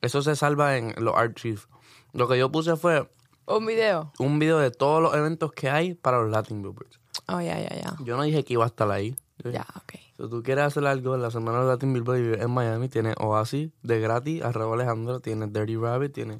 Eso 0.00 0.22
se 0.22 0.34
salva 0.36 0.76
en 0.76 0.94
los 0.98 1.14
archives. 1.14 1.68
Lo 2.12 2.26
que 2.28 2.38
yo 2.38 2.50
puse 2.50 2.76
fue 2.76 3.08
Un 3.46 3.66
video. 3.66 4.12
un 4.18 4.38
video 4.38 4.58
de 4.58 4.70
todos 4.70 5.02
los 5.02 5.14
eventos 5.14 5.52
que 5.52 5.68
hay 5.70 5.94
para 5.94 6.18
los 6.22 6.30
Latin 6.30 6.62
Billboards. 6.62 6.98
Oh, 7.28 7.40
ya, 7.40 7.58
ya, 7.60 7.68
ya. 7.74 7.96
Yo 8.04 8.16
no 8.16 8.22
dije 8.22 8.44
que 8.44 8.54
iba 8.54 8.64
a 8.64 8.68
estar 8.68 8.90
ahí. 8.90 9.16
Ya, 9.44 9.66
ok. 9.76 9.94
Si 10.16 10.28
tú 10.28 10.42
quieres 10.42 10.64
hacer 10.64 10.86
algo 10.86 11.14
en 11.14 11.22
la 11.22 11.30
semana 11.30 11.60
de 11.60 11.66
Latin 11.66 11.92
Billboard 11.92 12.18
y 12.18 12.42
en 12.42 12.50
Miami, 12.50 12.88
tienes 12.88 13.14
Oasis 13.18 13.70
de 13.82 14.00
gratis, 14.00 14.42
Arroba 14.42 14.74
Alejandro, 14.76 15.20
tienes 15.20 15.52
Dirty 15.52 15.76
Rabbit, 15.76 16.12
tienes... 16.12 16.38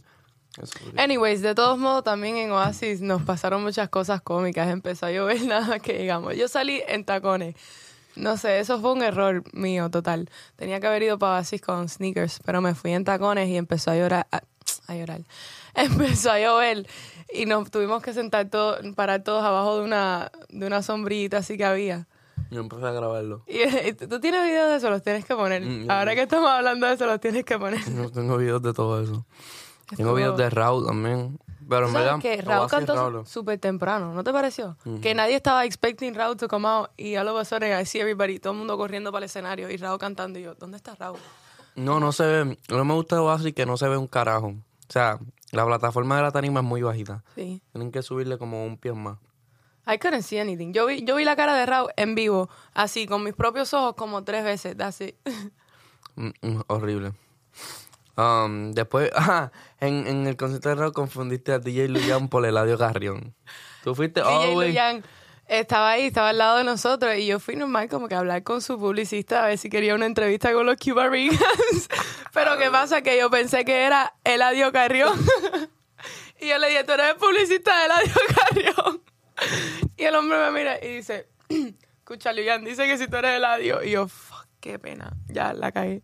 Eso. 0.61 0.79
Anyways, 0.99 1.40
de 1.40 1.55
todos 1.55 1.79
modos, 1.79 2.05
también 2.05 2.37
en 2.37 2.52
Oasis 2.52 3.00
nos 3.00 3.23
pasaron 3.23 3.62
muchas 3.62 3.88
cosas 3.88 4.20
cómicas. 4.20 4.69
Empezó 4.69 5.06
a 5.06 5.11
llover 5.12 5.43
nada 5.46 5.79
que 5.79 5.94
llegamos. 5.94 6.37
Yo 6.37 6.46
salí 6.49 6.82
en 6.87 7.05
tacones. 7.05 7.55
No 8.17 8.37
sé, 8.37 8.61
eso 8.61 8.81
fue 8.81 8.93
un 8.93 9.03
error 9.03 9.43
mío 9.55 9.91
total. 9.91 10.29
Tenía 10.56 10.81
que 10.81 10.87
haber 10.87 11.03
ido 11.03 11.19
para 11.19 11.37
Oasis 11.38 11.61
con 11.61 11.88
sneakers, 11.88 12.41
pero 12.44 12.61
me 12.61 12.75
fui 12.75 12.93
en 12.93 13.05
tacones 13.05 13.49
y 13.49 13.56
empezó 13.56 13.91
a 13.91 13.96
llorar. 13.96 14.27
A, 14.31 14.43
a 14.87 14.94
llorar. 14.94 15.22
Empezó 15.75 16.31
a 16.31 16.39
llover 16.39 16.87
y 17.32 17.46
nos 17.46 17.70
tuvimos 17.70 18.03
que 18.03 18.13
sentar 18.13 18.51
todos, 18.51 18.81
parar 18.94 19.22
todos 19.22 19.43
abajo 19.43 19.79
de 19.79 19.84
una, 19.84 20.31
de 20.51 20.67
una 20.67 20.82
sombrita 20.82 21.39
así 21.39 21.56
que 21.56 21.65
había. 21.65 22.06
Yo 22.51 22.60
empecé 22.60 22.84
a 22.84 22.93
grabarlo. 22.93 23.43
Y, 23.46 23.58
eh, 23.60 23.94
tú 23.94 24.20
tienes 24.20 24.44
videos 24.44 24.70
de 24.70 24.77
eso, 24.77 24.91
los 24.91 25.03
tienes 25.03 25.25
que 25.25 25.34
poner. 25.34 25.63
Mm, 25.63 25.91
Ahora 25.91 26.15
que 26.15 26.22
estamos 26.22 26.51
hablando 26.51 26.87
de 26.87 26.94
eso, 26.94 27.06
los 27.06 27.20
tienes 27.20 27.44
que 27.44 27.58
poner. 27.58 27.81
Yo 27.96 28.10
tengo 28.10 28.37
videos 28.37 28.63
de 28.63 28.75
todo 28.75 29.03
eso. 29.03 29.25
Tengo 29.96 30.15
videos 30.15 30.37
de 30.37 30.51
Raúl 30.51 30.87
también. 30.87 31.39
Pero 31.72 31.86
en 31.86 31.93
¿Sabes 31.93 32.06
verdad, 32.06 32.20
que 32.20 32.43
Raúl 32.43 32.69
cantó 32.69 33.24
súper 33.24 33.58
temprano, 33.58 34.12
¿no 34.12 34.22
te 34.22 34.31
pareció? 34.31 34.76
Que 35.00 35.14
nadie 35.14 35.36
estaba 35.36 35.64
expecting 35.64 36.14
Raúl 36.14 36.36
to 36.36 36.48
come 36.48 36.69
out 36.69 36.91
y 36.98 37.17
all 37.17 37.26
of 37.29 37.38
a 37.38 37.44
sudden 37.46 37.81
I 37.81 37.86
see 37.86 37.98
everybody, 37.98 38.38
todo 38.38 38.52
el 38.52 38.58
mundo 38.58 38.76
corriendo 38.76 39.10
para 39.10 39.24
el 39.24 39.31
escenario 39.31 39.70
y 39.70 39.79
Raúl 39.79 39.98
cantando 39.98 40.38
y 40.38 40.43
yo, 40.43 40.55
¿dónde 40.55 40.76
está 40.76 40.94
Raúl? 40.94 41.19
No, 41.74 41.98
no 41.98 42.12
se 42.12 42.26
ve. 42.26 42.58
No 42.69 42.84
me 42.84 42.93
gusta 42.93 43.17
de 43.17 43.22
Oasis 43.22 43.55
que 43.55 43.64
no 43.64 43.79
se 43.79 43.88
ve 43.88 43.96
un 43.96 44.06
carajo. 44.06 44.48
O 44.48 44.93
sea, 44.93 45.19
la 45.50 45.64
plataforma 45.64 46.17
de 46.17 46.22
la 46.22 46.31
tarima 46.31 46.60
es 46.60 46.67
muy 46.67 46.82
bajita. 46.82 47.24
Sí. 47.34 47.62
Tienen 47.72 47.91
que 47.91 48.02
subirle 48.02 48.36
como 48.36 48.67
un 48.67 48.76
pie 48.76 48.93
más. 48.93 49.17
I 49.86 49.96
couldn't 49.98 50.22
see 50.24 50.38
anything. 50.38 50.74
Yo 50.74 50.84
vi, 50.84 51.02
yo 51.05 51.17
vi 51.17 51.24
la 51.24 51.34
cara 51.36 51.55
de 51.55 51.64
Raúl 51.64 51.91
en 51.96 52.14
vivo, 52.14 52.50
así, 52.74 53.06
con 53.06 53.24
mis 53.24 53.32
propios 53.32 53.72
ojos 53.72 53.94
como 53.94 54.22
tres 54.24 54.44
veces, 54.44 54.79
así. 54.81 55.14
Mm, 56.14 56.29
mm, 56.43 56.60
horrible. 56.67 57.14
Um, 58.17 58.73
después, 58.73 59.11
ajá, 59.15 59.53
en, 59.81 60.07
en 60.07 60.27
el 60.27 60.37
concierto 60.37 60.69
de 60.69 60.75
Raúl 60.77 60.93
confundiste 60.93 61.53
a 61.53 61.59
DJ 61.59 61.89
Luyan 61.89 62.29
por 62.29 62.45
Eladio 62.45 62.77
Carrión. 62.79 63.35
Tú 63.85 63.95
fuiste 63.95 64.21
DJ 64.21 64.55
way- 64.55 64.69
Luyan 64.69 65.03
estaba 65.49 65.91
ahí, 65.91 66.07
estaba 66.07 66.31
al 66.31 66.39
lado 66.39 66.59
de 66.59 66.65
nosotros 66.65 67.15
y 67.17 67.27
yo 67.27 67.39
fui 67.41 67.57
normal 67.57 67.89
como 67.89 68.09
que 68.09 68.15
a 68.15 68.21
hablar 68.21 68.43
con 68.43 68.63
su 68.63 68.79
publicista 68.79 69.45
a 69.45 69.49
ver 69.49 69.59
si 69.59 69.69
quería 69.69 69.95
una 69.95 70.07
entrevista 70.07 70.53
con 70.53 70.65
los 70.67 70.77
Cuba 70.77 71.09
Ricans. 71.09 71.89
Pero 72.33 72.57
¿qué 72.59 72.71
pasa? 72.71 73.03
Que 73.03 73.19
yo 73.19 73.29
pensé 73.29 73.65
que 73.65 73.83
era 73.83 74.15
Eladio 74.25 74.73
Carrión. 74.73 75.19
y 76.41 76.49
yo 76.49 76.59
le 76.59 76.69
dije, 76.69 76.85
tú 76.85 76.93
eres 76.93 77.11
el 77.11 77.17
publicista 77.17 77.79
de 77.79 77.85
Eladio 77.87 78.15
Carrión. 78.35 79.03
y 79.97 80.05
el 80.05 80.15
hombre 80.15 80.39
me 80.39 80.51
mira 80.53 80.79
y 80.83 80.97
dice, 80.97 81.29
escucha, 81.99 82.33
Luyan, 82.33 82.65
dice 82.65 82.87
que 82.87 82.97
si 82.97 83.09
tú 83.09 83.17
eres 83.17 83.37
Eladio. 83.37 83.83
Y 83.83 83.91
yo, 83.91 84.09
fuck, 84.09 84.47
qué 84.61 84.79
pena, 84.79 85.13
ya 85.29 85.53
la 85.53 85.73
caí. 85.73 86.03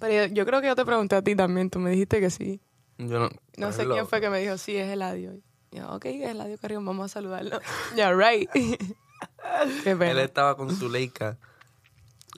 Pero 0.00 0.32
yo, 0.32 0.44
creo 0.46 0.60
que 0.60 0.66
yo 0.66 0.76
te 0.76 0.84
pregunté 0.84 1.16
a 1.16 1.22
ti 1.22 1.34
también, 1.34 1.70
tú 1.70 1.78
me 1.78 1.90
dijiste 1.90 2.20
que 2.20 2.30
sí. 2.30 2.60
Yo 2.98 3.18
no, 3.18 3.30
No 3.56 3.72
sé 3.72 3.86
quién 3.86 4.06
fue 4.06 4.20
que 4.20 4.30
me 4.30 4.40
dijo, 4.40 4.58
sí, 4.58 4.76
es 4.76 4.88
Eladio. 4.88 5.34
Y 5.70 5.76
yo, 5.78 5.90
ok, 5.94 6.04
Eladio 6.06 6.58
Carrión, 6.58 6.84
vamos 6.84 7.06
a 7.06 7.08
saludarlo. 7.08 7.60
Ya, 7.96 8.12
right. 8.12 8.48
Qué 9.84 9.90
Él 9.90 9.98
pena. 9.98 10.22
estaba 10.22 10.56
con 10.56 10.74
su 10.74 10.88
Leica. 10.88 11.38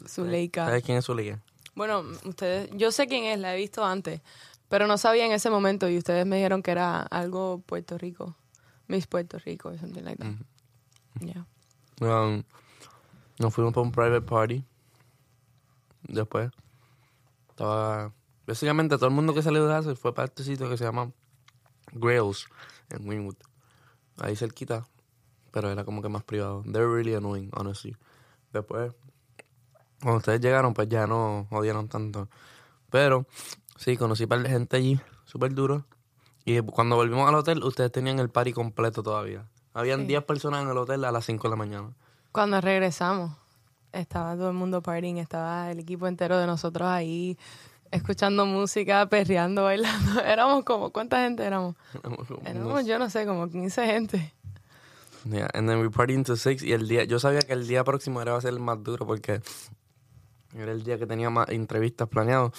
Zuleika. 0.07 0.67
¿Sabes 0.67 0.85
quién 0.85 0.99
es 0.99 1.05
Zuleika? 1.05 1.41
Bueno, 1.75 2.05
ustedes, 2.25 2.71
yo 2.75 2.93
sé 2.93 3.07
quién 3.07 3.25
es, 3.25 3.39
la 3.39 3.55
he 3.55 3.57
visto 3.57 3.85
antes, 3.85 4.21
pero 4.69 4.87
no 4.87 4.99
sabía 4.99 5.27
en 5.27 5.33
ese 5.33 5.51
momento 5.51 5.89
y 5.89 5.97
ustedes 5.99 6.27
me 6.27 6.37
dijeron 6.37 6.63
que 6.63 6.71
era 6.71 7.03
algo 7.03 7.63
Puerto 7.67 7.99
Rico, 7.99 8.37
Miss 8.87 9.07
Puerto 9.07 9.39
Rico, 9.39 9.71
or 9.71 9.79
something 9.79 10.03
like 10.03 10.19
that. 10.19 10.35
Yeah. 11.21 11.47
Um, 12.01 12.43
nos 13.39 13.55
fuimos 13.55 13.73
para 13.73 13.83
un 13.85 13.93
private 13.93 14.23
party. 14.27 14.65
Después, 16.03 16.51
estaba. 17.59 18.13
Básicamente, 18.47 18.97
todo 18.97 19.07
el 19.09 19.15
mundo 19.15 19.35
que 19.35 19.43
salió 19.43 19.67
de 19.67 19.75
Hazel 19.75 19.97
fue 19.97 20.15
para 20.15 20.27
este 20.27 20.45
sitio 20.45 20.71
que 20.71 20.77
se 20.79 20.85
llama 20.85 21.11
Grails 21.93 22.47
en 22.91 23.07
Wynwood. 23.07 23.37
Ahí 24.19 24.37
cerquita, 24.37 24.87
pero 25.51 25.69
era 25.71 25.85
como 25.85 26.01
que 26.01 26.09
más 26.09 26.23
privado. 26.23 26.63
They're 26.63 26.87
really 26.87 27.15
annoying, 27.15 27.51
honestly. 27.55 27.97
Después, 28.53 28.95
cuando 30.01 30.19
ustedes 30.19 30.41
llegaron, 30.41 30.73
pues 30.73 30.89
ya 30.89 31.07
no 31.07 31.47
odiaron 31.51 31.89
tanto. 31.89 32.29
Pero, 32.91 33.27
sí, 33.77 33.97
conocí 33.97 34.23
un 34.23 34.29
par 34.31 34.43
de 34.43 34.49
gente 34.49 34.77
allí, 34.77 35.01
súper 35.25 35.53
duro. 35.53 35.85
Y 36.45 36.61
cuando 36.63 36.97
volvimos 36.97 37.29
al 37.29 37.35
hotel, 37.35 37.63
ustedes 37.63 37.93
tenían 37.93 38.19
el 38.19 38.31
party 38.31 38.53
completo 38.55 39.03
todavía. 39.03 39.47
Habían 39.75 40.01
Sí. 40.03 40.07
10 40.07 40.25
personas 40.25 40.63
en 40.63 40.71
el 40.71 40.79
hotel 40.79 41.05
a 41.05 41.13
las 41.13 41.27
5 41.27 41.43
de 41.43 41.51
la 41.51 41.57
mañana. 41.57 41.93
Cuando 42.33 42.61
regresamos, 42.63 43.37
estaba 43.93 44.35
todo 44.37 44.49
el 44.49 44.55
mundo 44.55 44.83
partying, 44.83 45.19
estaba 45.19 45.71
el 45.71 45.79
equipo 45.81 46.07
entero 46.07 46.39
de 46.39 46.47
nosotros 46.47 46.89
ahí, 46.89 47.37
escuchando 47.91 48.47
música, 48.47 49.07
perreando, 49.09 49.65
bailando. 49.65 50.21
Éramos 50.25 50.65
como, 50.65 50.91
¿cuánta 50.91 51.23
gente 51.23 51.45
éramos? 51.45 51.75
Éramos, 52.45 52.87
yo 52.87 52.99
no 52.99 53.09
sé, 53.11 53.27
como 53.27 53.49
15 53.49 53.87
gente. 53.87 54.35
Yeah, 55.25 55.49
and 55.53 55.69
then 55.69 55.81
we 55.81 55.91
party 55.91 56.15
into 56.15 56.37
six 56.37 56.63
y 56.63 56.73
el 56.73 56.87
día, 56.89 57.05
yo 57.05 57.19
sabía 57.19 57.41
que 57.41 57.53
el 57.53 57.67
día 57.67 57.83
próximo 57.85 58.23
era 58.23 58.33
va 58.33 58.39
a 58.39 58.41
ser 58.41 58.51
el 58.53 58.61
más 58.61 58.83
duro 58.83 59.05
porque 59.07 59.43
era 60.55 60.73
el 60.73 60.85
día 60.85 60.97
que 60.99 61.07
tenía 61.07 61.29
más 61.29 61.49
entrevistas 61.51 62.09
planeados 62.09 62.53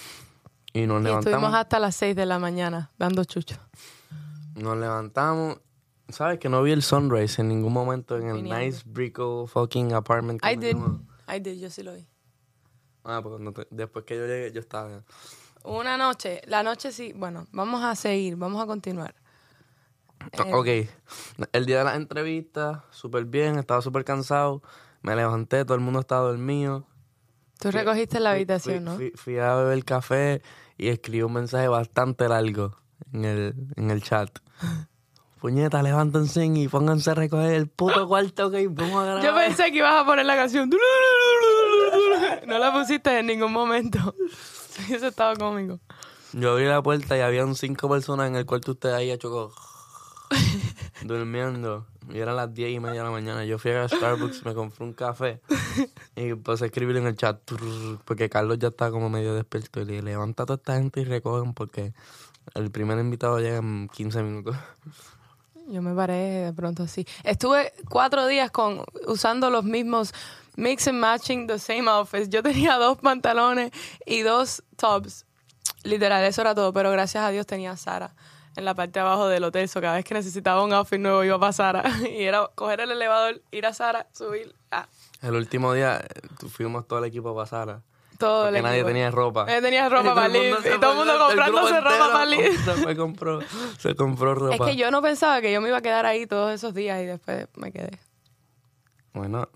y 0.72 0.86
nos 0.86 1.00
Y 1.00 1.04
levantamos, 1.04 1.26
estuvimos 1.26 1.54
hasta 1.54 1.78
las 1.80 1.96
6 1.96 2.14
de 2.14 2.26
la 2.26 2.38
mañana 2.38 2.90
dando 2.98 3.24
chucho. 3.24 3.56
nos 4.54 4.76
levantamos, 4.76 5.58
sabes 6.10 6.38
que 6.38 6.48
no 6.48 6.62
vi 6.62 6.72
el 6.72 6.82
sunrise 6.82 7.40
en 7.40 7.48
ningún 7.48 7.72
momento 7.72 8.16
en 8.18 8.28
el 8.28 8.42
nice 8.44 8.82
brico 8.84 9.46
fucking 9.46 9.92
apartment. 9.94 10.40
que 10.42 10.52
I 10.52 10.56
did. 10.56 10.76
I 11.34 11.40
did, 11.40 11.58
yo 11.60 11.70
sí 11.70 11.82
lo 11.82 11.94
vi. 11.94 12.06
Ah, 13.04 13.20
pues 13.22 13.32
cuando 13.32 13.52
te- 13.52 13.66
después 13.70 14.04
que 14.04 14.16
yo 14.16 14.26
llegué 14.26 14.52
yo 14.52 14.60
estaba. 14.60 15.02
Una 15.64 15.96
noche, 15.96 16.40
la 16.46 16.62
noche 16.62 16.90
sí, 16.92 17.12
bueno, 17.14 17.46
vamos 17.52 17.82
a 17.82 17.94
seguir, 17.94 18.36
vamos 18.36 18.62
a 18.62 18.66
continuar. 18.66 19.14
Eh, 20.32 20.52
Ok, 20.52 21.46
el 21.52 21.66
día 21.66 21.78
de 21.78 21.84
las 21.84 21.96
entrevistas, 21.96 22.78
súper 22.90 23.24
bien, 23.24 23.58
estaba 23.58 23.80
súper 23.80 24.04
cansado, 24.04 24.62
me 25.02 25.16
levanté, 25.16 25.64
todo 25.64 25.74
el 25.74 25.80
mundo 25.80 26.00
estaba 26.00 26.28
dormido. 26.28 26.86
Tú 27.58 27.70
recogiste 27.70 28.20
la 28.20 28.30
Fui- 28.30 28.36
habitación, 28.36 28.76
fui, 28.76 28.84
¿no? 28.84 28.96
Fui, 28.96 29.10
fui 29.16 29.38
a 29.38 29.54
beber 29.56 29.84
café 29.84 30.42
y 30.76 30.88
escribí 30.88 31.22
un 31.22 31.32
mensaje 31.32 31.68
bastante 31.68 32.28
largo 32.28 32.76
en 33.12 33.24
el, 33.24 33.54
en 33.76 33.90
el 33.90 34.02
chat. 34.02 34.30
Puñeta, 35.40 35.82
levántense 35.82 36.44
y 36.44 36.68
pónganse 36.68 37.12
a 37.12 37.14
recoger 37.14 37.54
el 37.54 37.66
puto 37.66 38.06
cuarto 38.06 38.50
que 38.50 38.68
vamos 38.68 39.02
a 39.02 39.04
grabar. 39.04 39.24
Yo 39.24 39.34
pensé 39.34 39.72
que 39.72 39.78
ibas 39.78 40.02
a 40.02 40.04
poner 40.04 40.26
la 40.26 40.36
canción. 40.36 40.70
No 42.46 42.58
la 42.58 42.72
pusiste 42.72 43.18
en 43.18 43.26
ningún 43.26 43.50
momento. 43.52 44.14
Eso 44.90 45.06
estaba 45.06 45.34
cómico. 45.36 45.80
Yo 46.34 46.52
abrí 46.52 46.66
la 46.66 46.82
puerta 46.82 47.16
y 47.16 47.20
habían 47.20 47.54
cinco 47.54 47.88
personas 47.88 48.28
en 48.28 48.36
el 48.36 48.44
cuarto 48.44 48.72
usted 48.72 48.92
ahí 48.92 49.16
chocó 49.16 49.52
durmiendo. 51.04 51.86
Y 52.10 52.18
eran 52.18 52.36
las 52.36 52.52
diez 52.52 52.70
y 52.72 52.78
media 52.78 53.00
de 53.00 53.04
la 53.04 53.10
mañana. 53.10 53.44
Yo 53.46 53.58
fui 53.58 53.70
a 53.70 53.88
Starbucks, 53.88 54.44
me 54.44 54.52
compré 54.52 54.84
un 54.84 54.92
café 54.92 55.40
y 56.16 56.34
puse 56.34 56.64
a 56.64 56.66
escribir 56.66 56.98
en 56.98 57.06
el 57.06 57.16
chat 57.16 57.40
porque 58.04 58.28
Carlos 58.28 58.58
ya 58.58 58.68
estaba 58.68 58.90
como 58.90 59.08
medio 59.08 59.34
despierto 59.34 59.80
y 59.80 59.86
le 59.86 60.02
levanta 60.02 60.42
a 60.42 60.46
toda 60.46 60.56
esta 60.58 60.74
gente 60.74 61.00
y 61.00 61.04
recogen 61.04 61.54
porque 61.54 61.94
el 62.54 62.70
primer 62.70 62.98
invitado 62.98 63.38
llega 63.38 63.56
en 63.56 63.88
15 63.88 64.22
minutos. 64.22 64.56
Yo 65.70 65.82
me 65.82 65.94
paré 65.94 66.46
de 66.46 66.52
pronto 66.52 66.82
así. 66.82 67.06
Estuve 67.22 67.72
cuatro 67.88 68.26
días 68.26 68.50
con 68.50 68.84
usando 69.06 69.50
los 69.50 69.64
mismos 69.64 70.12
mix 70.56 70.88
and 70.88 70.98
matching 70.98 71.46
the 71.46 71.58
same 71.60 71.88
outfits. 71.88 72.28
Yo 72.28 72.42
tenía 72.42 72.76
dos 72.76 72.98
pantalones 72.98 73.70
y 74.04 74.22
dos 74.22 74.62
tops. 74.76 75.26
Literal, 75.84 76.24
eso 76.24 76.40
era 76.40 76.54
todo. 76.54 76.72
Pero 76.72 76.90
gracias 76.90 77.22
a 77.22 77.30
Dios 77.30 77.46
tenía 77.46 77.70
a 77.70 77.76
Sara 77.76 78.14
en 78.56 78.64
la 78.64 78.74
parte 78.74 78.98
de 78.98 79.00
abajo 79.00 79.28
del 79.28 79.44
hotel. 79.44 79.68
So 79.68 79.80
cada 79.80 79.94
vez 79.94 80.04
que 80.04 80.14
necesitaba 80.14 80.64
un 80.64 80.72
outfit 80.72 80.98
nuevo 80.98 81.22
iba 81.22 81.38
para 81.38 81.52
Sara. 81.52 81.84
Y 82.10 82.24
era 82.24 82.48
coger 82.54 82.80
el 82.80 82.90
elevador, 82.90 83.40
ir 83.52 83.64
a 83.66 83.72
Sara, 83.72 84.08
subir. 84.12 84.54
Ah, 84.72 84.88
El 85.22 85.34
último 85.34 85.72
día 85.72 86.00
eh, 86.00 86.48
fuimos 86.48 86.88
todo 86.88 86.98
el 86.98 87.04
equipo 87.04 87.30
a 87.30 87.34
pasar. 87.36 87.80
Todo 88.20 88.44
Porque 88.44 88.58
el 88.58 88.62
nadie 88.64 88.84
tenía 88.84 89.10
ropa. 89.10 89.46
Nadie 89.46 89.62
tenía 89.62 89.88
ropa 89.88 90.14
para 90.14 90.28
Liz. 90.28 90.54
Y 90.64 90.78
todo 90.78 90.92
el 90.92 90.98
mundo 90.98 91.18
comprándose 91.26 91.80
ropa 91.80 92.08
para 92.12 92.26
Liz. 92.26 92.60
Se 92.60 92.96
compró, 92.96 93.40
se 93.78 93.94
compró 93.96 94.34
ropa. 94.36 94.54
Es 94.54 94.70
que 94.70 94.76
yo 94.76 94.92
no 94.92 95.02
pensaba 95.02 95.40
que 95.40 95.52
yo 95.52 95.60
me 95.60 95.68
iba 95.68 95.78
a 95.78 95.82
quedar 95.82 96.06
ahí 96.06 96.26
todos 96.26 96.52
esos 96.54 96.72
días 96.72 97.02
y 97.02 97.06
después 97.06 97.48
me 97.56 97.72
quedé. 97.72 97.98
Bueno, 99.12 99.48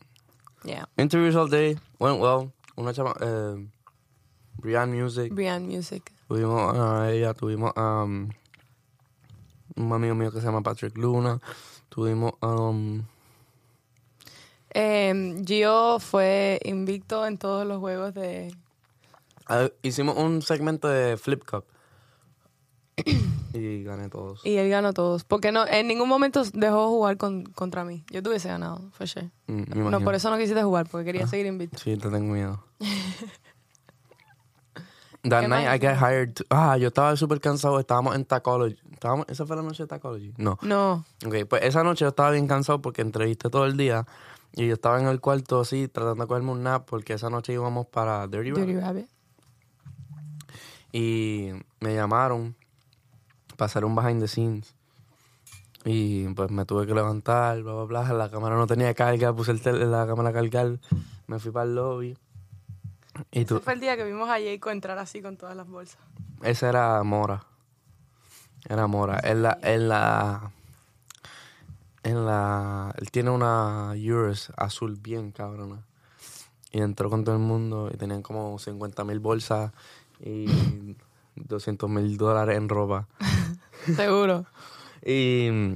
Yeah. 0.65 0.89
interviews 0.97 1.37
all 1.37 1.49
day, 1.49 1.79
went 2.01 2.19
well. 2.21 2.51
Una 2.77 2.93
chama, 2.93 3.15
eh, 3.21 3.69
Brian 4.57 4.91
Music. 4.91 5.33
Brian 5.33 5.67
Music. 5.69 6.11
Tuvimos 6.27 6.75
a 6.77 7.13
ella, 7.13 7.35
tuvimos 7.35 7.71
a 7.77 8.03
um, 8.05 8.31
un 9.77 9.93
amigo 9.93 10.15
mío 10.15 10.33
que 10.33 10.41
se 10.41 10.47
llama 10.47 10.63
Patrick 10.63 10.97
Luna. 10.97 11.39
Tuvimos 11.91 12.33
um, 12.41 13.03
Eh, 14.75 15.43
Gio 15.47 15.99
fue 16.01 16.61
invicto 16.65 17.27
en 17.27 17.39
todos 17.39 17.67
los 17.67 17.79
juegos 17.79 18.13
de... 18.15 18.55
ah, 19.47 19.69
hicimos 19.83 20.17
un 20.17 20.43
segmento 20.43 20.89
de 20.89 21.17
Flip 21.17 21.43
Cup. 21.49 21.65
y 23.53 23.83
gané 23.85 24.09
todos. 24.09 24.41
Y 24.45 24.57
él 24.57 24.69
ganó 24.71 24.93
todos. 24.93 25.25
Porque 25.25 25.53
no, 25.53 25.67
en 25.67 25.87
ningún 25.87 26.09
momento 26.09 26.43
dejó 26.53 26.89
jugar 26.89 27.17
con, 27.17 27.45
contra 27.45 27.85
mí. 27.85 28.05
Yo 28.11 28.23
tuviese 28.23 28.49
ganado, 28.49 28.81
for 28.93 29.07
sure. 29.09 29.31
Mm, 29.47 29.91
No, 29.91 30.01
por 30.01 30.15
eso 30.17 30.29
no 30.31 30.37
quisiste 30.39 30.63
jugar, 30.63 30.87
porque 30.91 31.05
quería 31.07 31.27
seguir 31.27 31.47
invicto. 31.47 31.79
Sí, 31.79 31.97
te 31.97 32.09
tengo 32.11 32.33
miedo. 32.35 32.65
That 35.23 35.41
¿Qué 35.41 35.49
night 35.49 35.67
I 35.69 35.79
got 35.79 35.97
hired. 35.97 36.35
to- 36.35 36.45
ah, 36.51 36.77
yo 36.77 36.89
estaba 36.89 37.17
súper 37.17 37.41
cansado. 37.41 37.81
Estábamos 37.81 38.15
en 38.15 38.27
Tacology. 38.27 38.77
Estábamos, 38.93 39.27
¿Esa 39.29 39.47
fue 39.47 39.57
la 39.57 39.63
noche 39.63 39.85
de 39.85 39.87
Tacology? 39.87 40.35
No. 40.37 40.59
No. 40.61 41.05
Ok, 41.25 41.47
pues 41.49 41.63
esa 41.63 41.83
noche 41.83 42.05
yo 42.05 42.09
estaba 42.11 42.31
bien 42.33 42.47
cansado 42.47 42.83
porque 42.83 43.01
entrevisté 43.01 43.49
todo 43.49 43.65
el 43.65 43.77
día. 43.79 44.07
Y 44.57 44.69
yo 44.69 44.75
estaba 44.75 45.01
en 45.01 45.09
el 45.09 45.21
cuarto 45.21 45.61
así, 45.61 45.89
tratando 45.89 46.23
de 46.25 46.29
cogerme 46.29 46.53
un 46.53 46.63
nap 46.63 46.87
porque 46.89 47.15
esa 47.15 47.29
noche 47.29 47.53
íbamos 47.53 47.87
para 47.87 48.27
Dirty. 48.29 48.53
Dirty 48.53 48.77
Rabbit. 48.79 49.09
Y 50.93 51.51
me 51.81 51.95
llamaron 51.95 52.55
para 53.57 53.67
hacer 53.67 53.85
un 53.85 53.95
behind 53.97 54.21
the 54.21 54.29
scenes. 54.29 54.75
Y 55.85 56.29
pues 56.29 56.51
me 56.51 56.65
tuve 56.65 56.87
que 56.87 56.95
levantar, 56.95 57.63
bla, 57.63 57.73
bla, 57.75 57.85
bla. 57.85 58.13
La 58.15 58.31
cámara 58.31 58.57
no 58.57 58.67
tenía 58.67 58.95
carga, 58.95 59.35
puse 59.35 59.51
el 59.51 59.61
tel- 59.61 59.91
la 59.91 60.07
cámara 60.07 60.31
a 60.31 60.33
cargar. 60.33 60.79
Me 61.27 61.39
fui 61.39 61.51
para 61.51 61.65
el 61.67 61.75
lobby. 61.75 62.17
Y 63.33 63.45
tú, 63.45 63.57
Ese 63.57 63.65
fue 63.65 63.73
el 63.75 63.81
día 63.81 63.97
que 63.97 64.05
vimos 64.05 64.29
a 64.29 64.35
Jayco 64.35 64.71
entrar 64.71 64.99
así 64.99 65.21
con 65.21 65.37
todas 65.37 65.57
las 65.57 65.69
bolsas. 65.69 65.99
esa 66.43 66.69
era 66.69 67.03
Mora. 67.03 67.45
Era 68.69 68.87
Mora. 68.87 69.21
En 69.25 69.43
la, 69.43 69.59
en 69.63 69.89
la, 69.89 70.53
en 72.05 72.25
la, 72.27 72.95
él 72.99 73.11
tiene 73.11 73.31
una 73.31 73.95
Urus 73.97 74.53
azul 74.57 74.97
bien 74.97 75.33
cabrona. 75.33 75.85
Y 76.71 76.81
entró 76.81 77.09
con 77.09 77.25
todo 77.25 77.35
el 77.35 77.41
mundo 77.41 77.91
y 77.93 77.97
tenían 77.97 78.23
como 78.23 78.59
50 78.59 79.05
mil 79.05 79.21
bolsas 79.21 79.73
y 80.21 80.47
200 81.37 81.91
mil 81.91 82.17
dólares 82.17 82.57
en 82.57 82.69
ropa. 82.69 83.09
Seguro. 83.97 84.45
Y 85.05 85.75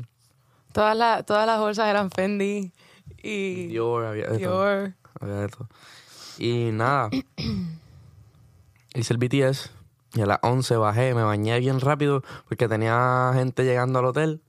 Todas, 0.72 0.96
las 0.96 1.24
todas 1.24 1.46
las 1.46 1.58
bolsas 1.58 1.88
eran 1.88 2.10
Fendi 2.10 2.72
y 3.22 3.66
Dior, 3.66 4.04
había 4.04 4.28
de 4.28 4.38
todo. 4.38 4.64
Dior. 4.64 4.94
Había 5.20 5.34
de 5.34 5.48
todo. 5.48 5.68
Y 6.38 6.70
nada. 6.72 7.10
Hice 8.94 9.12
el 9.12 9.18
BTS 9.18 9.70
y 10.14 10.20
a 10.20 10.26
las 10.26 10.38
11 10.42 10.76
bajé, 10.76 11.14
me 11.14 11.22
bañé 11.22 11.58
bien 11.58 11.80
rápido 11.80 12.22
porque 12.48 12.68
tenía 12.68 13.32
gente 13.34 13.64
llegando 13.64 13.98
al 13.98 14.04
hotel. 14.06 14.42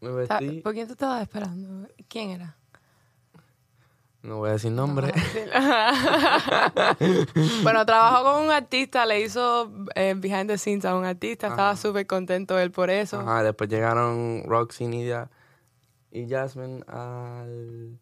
Me 0.00 0.26
Ta- 0.26 0.38
vestí. 0.40 0.60
¿Por 0.60 0.72
quién 0.74 0.86
tú 0.86 0.92
estabas 0.94 1.22
esperando? 1.22 1.88
¿Quién 2.08 2.30
era? 2.30 2.56
No 4.22 4.36
voy 4.38 4.50
a 4.50 4.52
decir 4.52 4.70
nombre. 4.72 5.12
bueno, 7.62 7.86
trabajó 7.86 8.24
con 8.24 8.42
un 8.44 8.50
artista, 8.50 9.06
le 9.06 9.20
hizo 9.22 9.70
eh, 9.94 10.14
behind 10.16 10.48
the 10.48 10.58
scenes 10.58 10.84
a 10.84 10.94
un 10.94 11.04
artista, 11.06 11.46
estaba 11.48 11.74
súper 11.76 12.06
contento 12.06 12.58
él 12.58 12.70
por 12.70 12.90
eso. 12.90 13.20
Ajá, 13.20 13.42
después 13.42 13.70
llegaron 13.70 14.42
Roxy, 14.46 14.86
Nidia 14.88 15.30
y 16.10 16.28
Jasmine 16.28 16.82
al, 16.86 17.98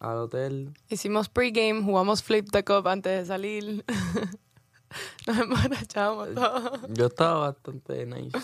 al 0.00 0.16
hotel. 0.16 0.72
Hicimos 0.88 1.28
pregame, 1.28 1.82
jugamos 1.82 2.20
flip 2.22 2.48
the 2.50 2.64
cup 2.64 2.88
antes 2.88 3.20
de 3.20 3.26
salir. 3.26 3.84
Nos 5.26 5.38
emborrachamos 5.38 6.34
todos. 6.34 6.80
Yo 6.88 7.06
estaba 7.06 7.50
bastante 7.50 8.06
nice. 8.06 8.36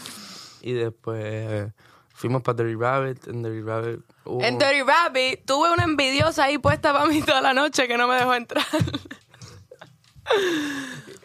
Y 0.60 0.74
después 0.74 1.72
Fuimos 2.14 2.42
para 2.42 2.62
Dirty 2.62 2.76
Rabbit, 2.76 3.26
en 3.26 3.42
Dirty 3.42 3.60
Rabbit 3.60 4.00
En 4.40 4.56
Dirty 4.56 4.82
Rabbit 4.82 5.44
tuve 5.44 5.72
una 5.72 5.82
envidiosa 5.82 6.44
ahí 6.44 6.58
puesta 6.58 6.92
para 6.92 7.06
mí 7.06 7.20
toda 7.20 7.40
la 7.40 7.52
noche 7.52 7.88
que 7.88 7.98
no 7.98 8.06
me 8.06 8.14
dejó 8.14 8.34
entrar. 8.34 8.64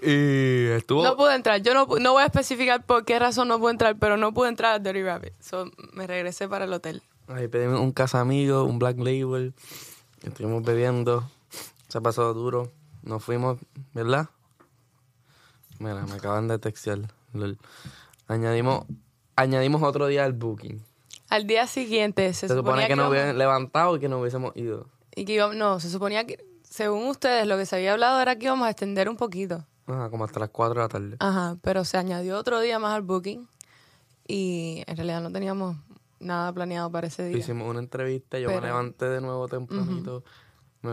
y 0.01 0.65
estuvo... 0.65 1.03
No 1.03 1.15
pude 1.15 1.36
entrar. 1.36 1.62
Yo 1.62 1.75
no, 1.75 1.86
no 2.00 2.13
voy 2.13 2.24
a 2.24 2.25
especificar 2.25 2.84
por 2.86 3.05
qué 3.05 3.19
razón 3.19 3.48
no 3.48 3.60
pude 3.60 3.72
entrar, 3.72 3.98
pero 3.98 4.17
no 4.17 4.34
pude 4.34 4.50
entrar 4.50 4.74
a 4.74 4.79
Dirty 4.79 5.03
Rabbit. 5.03 5.34
So, 5.39 5.72
me 5.93 6.08
regresé 6.08 6.50
para 6.50 6.65
el 6.65 6.74
hotel. 6.74 7.03
Ahí 7.27 7.48
pedimos 7.48 7.79
un 7.79 7.91
casamigo, 7.91 8.63
un 8.63 8.79
Black 8.79 8.98
Label, 8.98 9.53
estuvimos 10.24 10.63
bebiendo, 10.63 11.29
se 11.88 12.01
pasó 12.01 12.34
duro, 12.34 12.72
nos 13.03 13.24
fuimos, 13.24 13.60
¿verdad? 13.93 14.29
Mira, 15.77 16.03
me 16.08 16.15
acaban 16.15 16.48
de 16.48 16.58
textear. 16.58 17.00
Añadimos, 18.27 18.86
añadimos 19.41 19.81
otro 19.84 20.08
día 20.08 20.25
al 20.25 20.34
booking. 20.34 20.81
Al 21.29 21.46
día 21.48 21.67
siguiente 21.67 22.34
se, 22.34 22.48
Se, 22.48 22.55
supone 22.55 22.88
que 22.88 22.96
nos 22.96 23.03
íbamos- 23.03 23.12
hubieran 23.12 23.38
levantado 23.38 23.96
y 23.96 24.00
que 24.00 24.10
nos 24.10 24.19
hubiésemos 24.22 24.55
ido. 24.55 24.88
y 25.15 25.25
que 25.25 25.34
íbamos- 25.34 25.55
no, 25.55 25.79
se 25.79 25.89
suponía 25.89 26.25
que, 26.25 26.43
según 26.63 27.08
ustedes, 27.08 27.46
lo 27.48 27.58
que 27.58 27.65
se 27.65 27.75
había 27.75 27.93
hablado 27.93 28.19
era 28.22 28.36
que 28.38 28.46
íbamos 28.46 28.67
a 28.67 28.72
extender 28.72 29.10
un 29.10 29.17
poquito. 29.17 29.65
Ajá, 29.88 30.10
como 30.10 30.24
hasta 30.25 30.39
las 30.39 30.50
4 30.50 30.75
de 30.75 30.86
la 30.86 30.88
tarde. 30.89 31.15
Ajá, 31.19 31.58
pero 31.62 31.84
se 31.84 31.98
añadió 31.98 32.38
otro 32.38 32.60
día 32.60 32.77
más 32.79 32.93
al 32.96 33.01
booking 33.01 33.48
y 34.27 34.84
en 34.88 34.96
realidad 34.98 35.22
no 35.22 35.31
teníamos 35.31 35.77
nada 36.19 36.51
planeado 36.53 36.91
para 36.91 37.08
ese 37.08 37.24
día. 37.27 37.38
Hicimos 37.38 37.67
una 37.69 37.79
entrevista, 37.79 38.38
yo 38.39 38.50
me 38.50 38.62
levanté 38.62 39.05
de 39.05 39.22
nuevo 39.22 39.48
tempranito. 39.48 40.24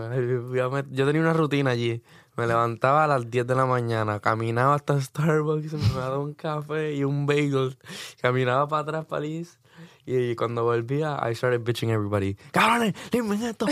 Yo 0.91 1.07
tenía 1.07 1.21
una 1.21 1.33
rutina 1.33 1.71
allí. 1.71 2.03
Me 2.37 2.47
levantaba 2.47 3.05
a 3.05 3.07
las 3.07 3.31
10 3.31 3.47
de 3.47 3.55
la 3.55 3.65
mañana, 3.67 4.21
caminaba 4.21 4.75
hasta 4.75 5.01
Starbucks, 5.01 5.73
me 5.73 5.89
daba 5.95 6.19
un 6.19 6.35
café 6.35 6.95
y 6.95 7.03
un 7.05 7.25
bagel. 7.27 7.79
Caminaba 8.21 8.69
para 8.69 8.83
atrás, 8.83 9.05
para 9.07 9.21
Liz. 9.23 9.59
Y 10.05 10.37
cuando 10.37 10.63
volvía, 10.65 11.19
I 11.29 11.35
started 11.35 11.63
bitching 11.65 11.91
everybody. 11.91 12.37
¡Cabrones! 12.53 12.95
¡Limpien 13.11 13.43
esto! 13.43 13.67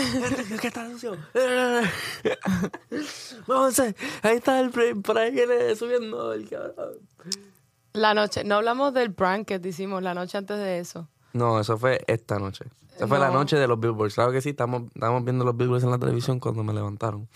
¿Qué 0.59 0.67
está 0.67 0.89
sucio? 0.91 1.15
Vamos. 3.47 3.79
Ahí 3.79 4.35
está 4.37 4.59
el 4.59 4.71
por 5.01 5.17
ahí 5.17 5.31
viene 5.31 5.75
subiendo 5.75 6.33
el 6.33 6.49
cabrón. 6.49 6.95
La 7.93 8.13
noche, 8.13 8.43
no 8.43 8.55
hablamos 8.55 8.93
del 8.93 9.13
prank 9.13 9.47
que 9.47 9.59
te 9.59 9.69
hicimos 9.69 10.03
la 10.03 10.13
noche 10.13 10.37
antes 10.37 10.57
de 10.57 10.79
eso. 10.79 11.07
No, 11.33 11.59
eso 11.59 11.77
fue 11.77 12.03
esta 12.07 12.39
noche. 12.39 12.65
Esa 12.95 13.07
fue 13.07 13.19
la 13.19 13.27
No. 13.29 13.35
noche 13.35 13.57
de 13.57 13.67
los 13.67 13.79
billboards. 13.79 14.15
Claro 14.15 14.31
que 14.31 14.41
sí, 14.41 14.49
estamos, 14.49 14.83
estamos 14.93 15.23
viendo 15.23 15.45
los 15.45 15.55
billboards 15.55 15.83
en 15.85 15.91
la 15.91 15.99
televisión 15.99 16.39
cuando 16.39 16.63
me 16.63 16.73
levantaron. 16.73 17.27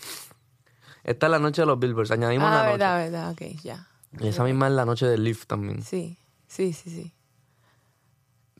Esta 1.10 1.26
es 1.26 1.30
la 1.30 1.38
noche 1.38 1.62
de 1.62 1.66
los 1.66 1.78
billboards. 1.78 2.10
Añadimos 2.10 2.48
ah, 2.48 2.50
la 2.50 2.58
noche. 2.58 2.70
verdad, 2.72 2.98
verdad, 2.98 3.30
ok, 3.32 3.42
ya. 3.62 3.86
Y 4.20 4.28
esa 4.28 4.44
misma 4.44 4.68
es 4.68 4.72
la 4.74 4.84
noche 4.84 5.06
del 5.06 5.24
Leaf 5.24 5.46
también. 5.46 5.82
Sí, 5.82 6.16
sí, 6.46 6.72
sí, 6.72 6.90
sí. 6.90 7.12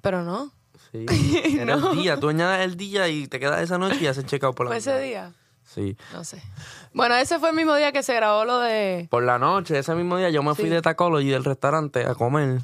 Pero 0.01 0.23
no, 0.23 0.53
Sí. 0.93 1.07
Era 1.59 1.75
el 1.75 1.93
día. 1.97 2.19
Tú 2.19 2.29
añades 2.29 2.65
el 2.65 2.77
día 2.77 3.09
y 3.09 3.29
te 3.29 3.39
quedas 3.39 3.61
esa 3.61 3.79
noche 3.79 3.99
y 4.01 4.07
haces 4.07 4.25
check-out 4.27 4.57
por 4.57 4.67
la 4.67 4.71
fue 4.71 4.79
ese 4.79 4.99
día. 5.01 5.33
Sí. 5.63 5.97
No 6.13 6.25
sé. 6.25 6.43
Bueno, 6.93 7.15
ese 7.15 7.39
fue 7.39 7.51
el 7.51 7.57
mismo 7.57 7.77
día 7.77 7.93
que 7.93 8.03
se 8.03 8.13
grabó 8.15 8.45
lo 8.45 8.59
de... 8.59 9.07
Por 9.09 9.23
la 9.23 9.39
noche, 9.39 9.79
ese 9.79 9.95
mismo 9.95 10.17
día, 10.17 10.31
yo 10.31 10.43
me 10.43 10.55
fui 10.57 10.69
de 10.69 10.83
Tacology 10.83 11.29
del 11.29 11.45
restaurante 11.45 12.05
a 12.05 12.15
comer. 12.17 12.63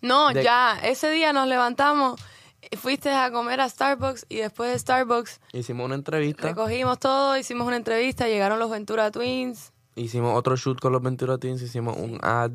No, 0.00 0.30
De- 0.30 0.42
ya, 0.42 0.78
ese 0.82 1.10
día 1.10 1.34
nos 1.34 1.46
levantamos, 1.46 2.18
fuiste 2.76 3.10
a 3.10 3.30
comer 3.30 3.60
a 3.60 3.68
Starbucks 3.68 4.26
y 4.28 4.36
después 4.36 4.72
de 4.72 4.78
Starbucks 4.78 5.40
Hicimos 5.52 5.86
una 5.86 5.94
entrevista. 5.94 6.42
recogimos 6.42 6.98
todo, 6.98 7.36
hicimos 7.36 7.66
una 7.66 7.76
entrevista, 7.76 8.26
llegaron 8.28 8.58
los 8.58 8.70
Ventura 8.70 9.10
Twins, 9.10 9.72
Hicimos 9.94 10.36
otro 10.36 10.56
shoot 10.56 10.80
con 10.80 10.92
los 10.92 11.02
Ventura 11.02 11.38
Twins. 11.38 11.60
Hicimos 11.62 11.96
un 11.96 12.18
ad. 12.22 12.52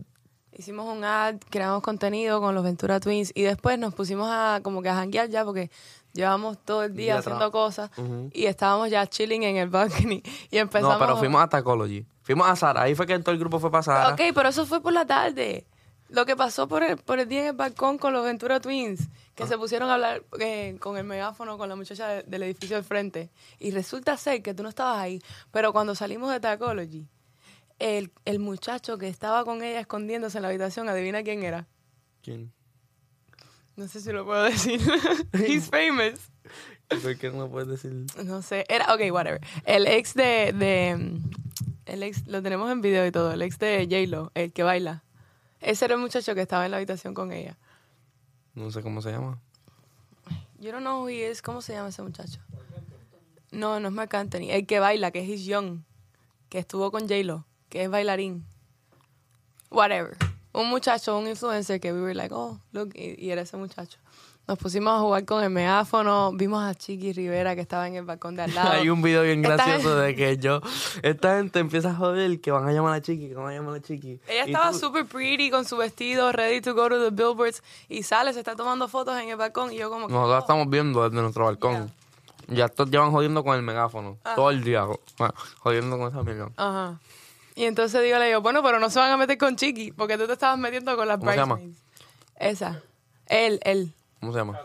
hicimos 0.52 0.92
un 0.92 1.04
ad, 1.04 1.36
creamos 1.52 1.84
contenido 1.84 2.42
con 2.42 2.56
los 2.56 2.64
Ventura 2.64 3.00
Twins 3.00 3.32
y 3.36 3.44
después 3.44 3.78
nos 3.78 3.94
pusimos 3.94 4.28
a 4.32 4.60
como 4.64 4.82
que 4.82 4.90
a 4.90 4.96
janguear 4.96 5.30
ya 5.30 5.46
porque 5.46 5.70
llevamos 6.14 6.58
todo 6.58 6.84
el 6.84 6.96
día 6.96 7.14
Día 7.14 7.20
haciendo 7.20 7.52
cosas 7.52 7.92
y 8.34 8.46
estábamos 8.46 8.90
ya 8.90 9.06
chilling 9.06 9.44
en 9.44 9.58
el 9.58 9.70
balcony 9.70 10.24
y 10.50 10.58
empezamos... 10.58 11.00
No, 11.00 11.00
pero 11.00 11.18
fuimos 11.18 11.44
a 11.44 11.48
Tacology. 11.48 12.08
Fuimos 12.24 12.50
a 12.50 12.56
Sara. 12.56 12.82
Ahí 12.82 12.96
fue 12.96 13.06
que 13.06 13.18
todo 13.20 13.34
el 13.34 13.40
grupo 13.40 13.60
fue 13.60 13.70
para 13.70 13.84
Sara. 13.84 14.10
Ok, 14.10 14.22
pero 14.34 14.50
eso 14.50 14.66
fue 14.66 14.82
por 14.82 14.94
la 14.94 15.06
tarde. 15.06 15.68
Lo 16.10 16.26
que 16.26 16.36
pasó 16.38 16.68
por 16.68 16.84
el, 16.84 16.98
por 16.98 17.20
el 17.20 17.28
día 17.28 17.42
en 17.42 17.48
el 17.48 17.54
balcón 17.54 17.98
con 17.98 18.14
los 18.14 18.24
Ventura 18.24 18.60
Twins, 18.62 19.10
que 19.36 19.44
Ah. 19.44 19.48
se 19.48 19.58
pusieron 19.58 19.90
a 19.90 19.96
hablar 19.96 20.24
eh, 20.40 20.78
con 20.80 20.98
el 20.98 21.04
megáfono 21.04 21.58
con 21.58 21.68
la 21.68 21.76
muchacha 21.76 22.08
de- 22.08 22.24
del 22.24 22.44
edificio 22.44 22.78
del 22.78 22.86
frente. 22.86 23.30
Y 23.60 23.72
resulta 23.72 24.16
ser 24.18 24.42
que 24.42 24.54
tú 24.54 24.64
no 24.64 24.70
estabas 24.70 25.00
ahí, 25.00 25.22
pero 25.52 25.74
cuando 25.74 25.96
salimos 25.96 26.32
de 26.32 26.40
Tacology, 26.40 27.06
el, 27.80 28.12
el 28.26 28.40
muchacho 28.40 28.98
que 28.98 29.08
estaba 29.10 29.44
con 29.44 29.62
ella 29.64 29.82
escondiéndose 29.82 30.38
en 30.38 30.44
la 30.44 30.48
habitación, 30.48 30.88
adivina 30.90 31.24
quién 31.24 31.44
era. 31.44 31.68
¿Quién? 32.24 32.52
No 33.76 33.88
sé 33.88 34.00
si 34.02 34.12
lo 34.12 34.26
puedo 34.26 34.44
decir. 34.44 34.80
He's 35.34 35.70
famous. 35.70 36.20
¿Por 37.04 37.18
qué 37.18 37.30
no 37.32 37.50
puedes 37.50 37.68
decir? 37.68 37.92
No 38.24 38.42
sé, 38.42 38.66
era, 38.70 38.94
ok, 38.94 39.02
whatever. 39.12 39.42
El 39.66 39.86
ex 39.88 40.14
de, 40.14 40.54
de, 40.54 41.20
el 41.86 42.02
ex, 42.04 42.26
lo 42.28 42.42
tenemos 42.42 42.72
en 42.72 42.82
video 42.82 43.06
y 43.06 43.12
todo, 43.12 43.34
el 43.34 43.42
ex 43.42 43.60
de 43.60 43.86
J-Lo, 43.90 44.32
el 44.36 44.54
que 44.54 44.64
baila. 44.64 45.04
Ese 45.60 45.86
era 45.86 45.96
el 45.96 46.02
muchacho 46.02 46.36
que 46.36 46.42
estaba 46.42 46.66
en 46.66 46.72
la 46.72 46.78
habitación 46.78 47.14
con 47.14 47.32
ella. 47.32 47.58
No 48.54 48.72
sé 48.72 48.82
cómo 48.82 49.02
se 49.02 49.12
llama. 49.12 49.40
Yo 50.60 50.72
no 50.72 50.80
know 50.80 51.02
who 51.02 51.10
he 51.10 51.30
is. 51.30 51.42
¿Cómo 51.42 51.62
se 51.62 51.74
llama 51.74 51.90
ese 51.90 52.02
muchacho? 52.02 52.40
No, 53.52 53.80
no 53.80 53.88
es 53.88 53.94
Marc 53.94 54.14
Anthony. 54.14 54.50
El 54.50 54.66
que 54.66 54.80
baila, 54.80 55.12
que 55.12 55.20
es 55.20 55.30
His 55.30 55.46
Young, 55.46 55.82
que 56.50 56.60
estuvo 56.60 56.92
con 56.92 57.02
J-Lo, 57.02 57.46
que 57.70 57.84
es 57.84 57.90
bailarín. 57.90 58.46
Whatever. 59.70 60.18
Un 60.54 60.70
muchacho, 60.70 61.18
un 61.18 61.28
influencer 61.28 61.80
que 61.80 61.94
we 61.94 62.02
were 62.02 62.16
like, 62.16 62.34
oh, 62.34 62.60
look, 62.72 62.92
y, 62.96 63.24
y 63.24 63.32
era 63.32 63.42
ese 63.42 63.58
muchacho. 63.58 64.00
Nos 64.48 64.58
pusimos 64.58 64.94
a 64.94 65.00
jugar 65.02 65.26
con 65.26 65.44
el 65.44 65.50
megáfono, 65.50 66.32
vimos 66.34 66.64
a 66.64 66.74
Chiqui 66.74 67.12
Rivera 67.12 67.54
que 67.54 67.60
estaba 67.60 67.86
en 67.86 67.96
el 67.96 68.06
balcón 68.06 68.38
de 68.38 68.44
al 68.44 68.54
lado. 68.56 68.72
Hay 68.72 68.90
un 68.90 69.02
video 69.02 69.24
bien 69.24 69.42
gracioso 69.42 69.98
de 69.98 70.16
que 70.16 70.38
yo, 70.38 70.62
esta 71.04 71.36
gente 71.38 71.60
empieza 71.60 71.90
a 71.92 71.96
joder 71.96 72.40
que 72.40 72.52
van 72.52 72.66
a 72.66 72.72
llamar 72.72 72.94
a 72.94 73.02
Chiqui, 73.02 73.28
que 73.28 73.36
van 73.36 73.48
a 73.48 73.54
llamar 73.54 73.76
a 73.76 73.82
Chiqui. 73.82 74.22
Ella 74.26 74.46
Y 74.46 74.52
estaba 74.52 74.72
super 74.72 75.06
pretty 75.06 75.52
con 75.52 75.66
su 75.66 75.76
vestido, 75.76 76.32
ready 76.32 76.62
to 76.62 76.74
go 76.74 76.88
to 76.88 76.98
the 77.04 77.10
billboards, 77.12 77.62
y 77.90 78.04
sale, 78.04 78.32
se 78.32 78.40
está 78.40 78.56
tomando 78.56 78.88
fotos 78.88 79.20
en 79.20 79.28
el 79.28 79.36
balcón, 79.36 79.74
y 79.74 79.78
yo 79.78 79.90
como 79.90 80.08
que, 80.08 80.14
Nosotros 80.14 80.38
oh. 80.38 80.40
estamos 80.40 80.70
viendo 80.70 81.04
desde 81.04 81.22
nuestro 81.22 81.44
balcón. 81.44 81.92
Ya 82.48 82.66
estos 82.68 82.90
llevan 82.90 83.12
jodiendo 83.12 83.44
con 83.44 83.54
el 83.58 83.64
megáfono. 83.64 84.18
Todo 84.34 84.50
el 84.52 84.64
día. 84.64 84.86
jo- 84.86 85.02
Jodiendo 85.60 85.98
con 85.98 86.08
esa 86.08 86.24
mierda. 86.24 86.50
Ajá. 86.56 87.02
Y 87.56 87.66
entonces 87.66 88.02
digo, 88.02 88.18
le 88.18 88.28
digo, 88.28 88.40
bueno, 88.40 88.64
pero 88.64 88.80
no 88.80 88.90
se 88.90 89.00
van 89.00 89.12
a 89.12 89.18
meter 89.18 89.38
con 89.38 89.58
Chiqui, 89.58 89.92
porque 89.92 90.18
tú 90.18 90.26
te 90.26 90.32
estabas 90.34 90.58
metiendo 90.58 90.96
con 90.96 91.06
las 91.06 91.18
¿Cómo 91.18 91.32
se 91.32 91.38
llama? 91.38 91.60
Esa. 92.40 92.82
Él, 93.26 93.60
él. 93.64 93.94
¿Cómo 94.20 94.32
se 94.34 94.40
llama? 94.40 94.60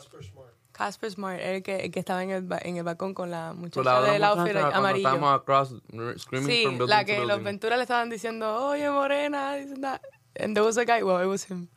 Casper 0.73 1.11
Smart, 1.11 1.39
el 1.41 1.63
que, 1.63 1.85
el 1.85 1.91
que 1.91 2.01
estaba 2.01 2.23
en 2.23 2.31
el, 2.31 2.43
ba- 2.43 2.59
en 2.63 2.79
el 2.79 2.83
balcón 2.83 3.13
con 3.13 3.31
la 3.31 3.53
muchacha 3.53 3.83
la 3.85 4.01
del 4.13 4.25
outfit 4.25 4.57
amarillo. 4.57 5.07
Estábamos 5.09 5.35
across, 5.41 5.75
screaming 6.19 6.49
Sí, 6.51 6.65
from 6.65 6.89
la 6.89 7.05
que 7.05 7.19
los. 7.25 7.43
Ventura 7.43 7.77
le 7.77 7.83
estaban 7.83 8.09
diciendo, 8.09 8.67
oye, 8.69 8.89
morena, 8.91 9.55
that. 9.83 10.01
And 10.41 10.55
there 10.55 10.65
was 10.65 10.79
a 10.79 10.85
guy, 10.87 11.03
well, 11.03 11.23
it 11.23 11.27
was 11.29 11.45
him. 11.51 11.69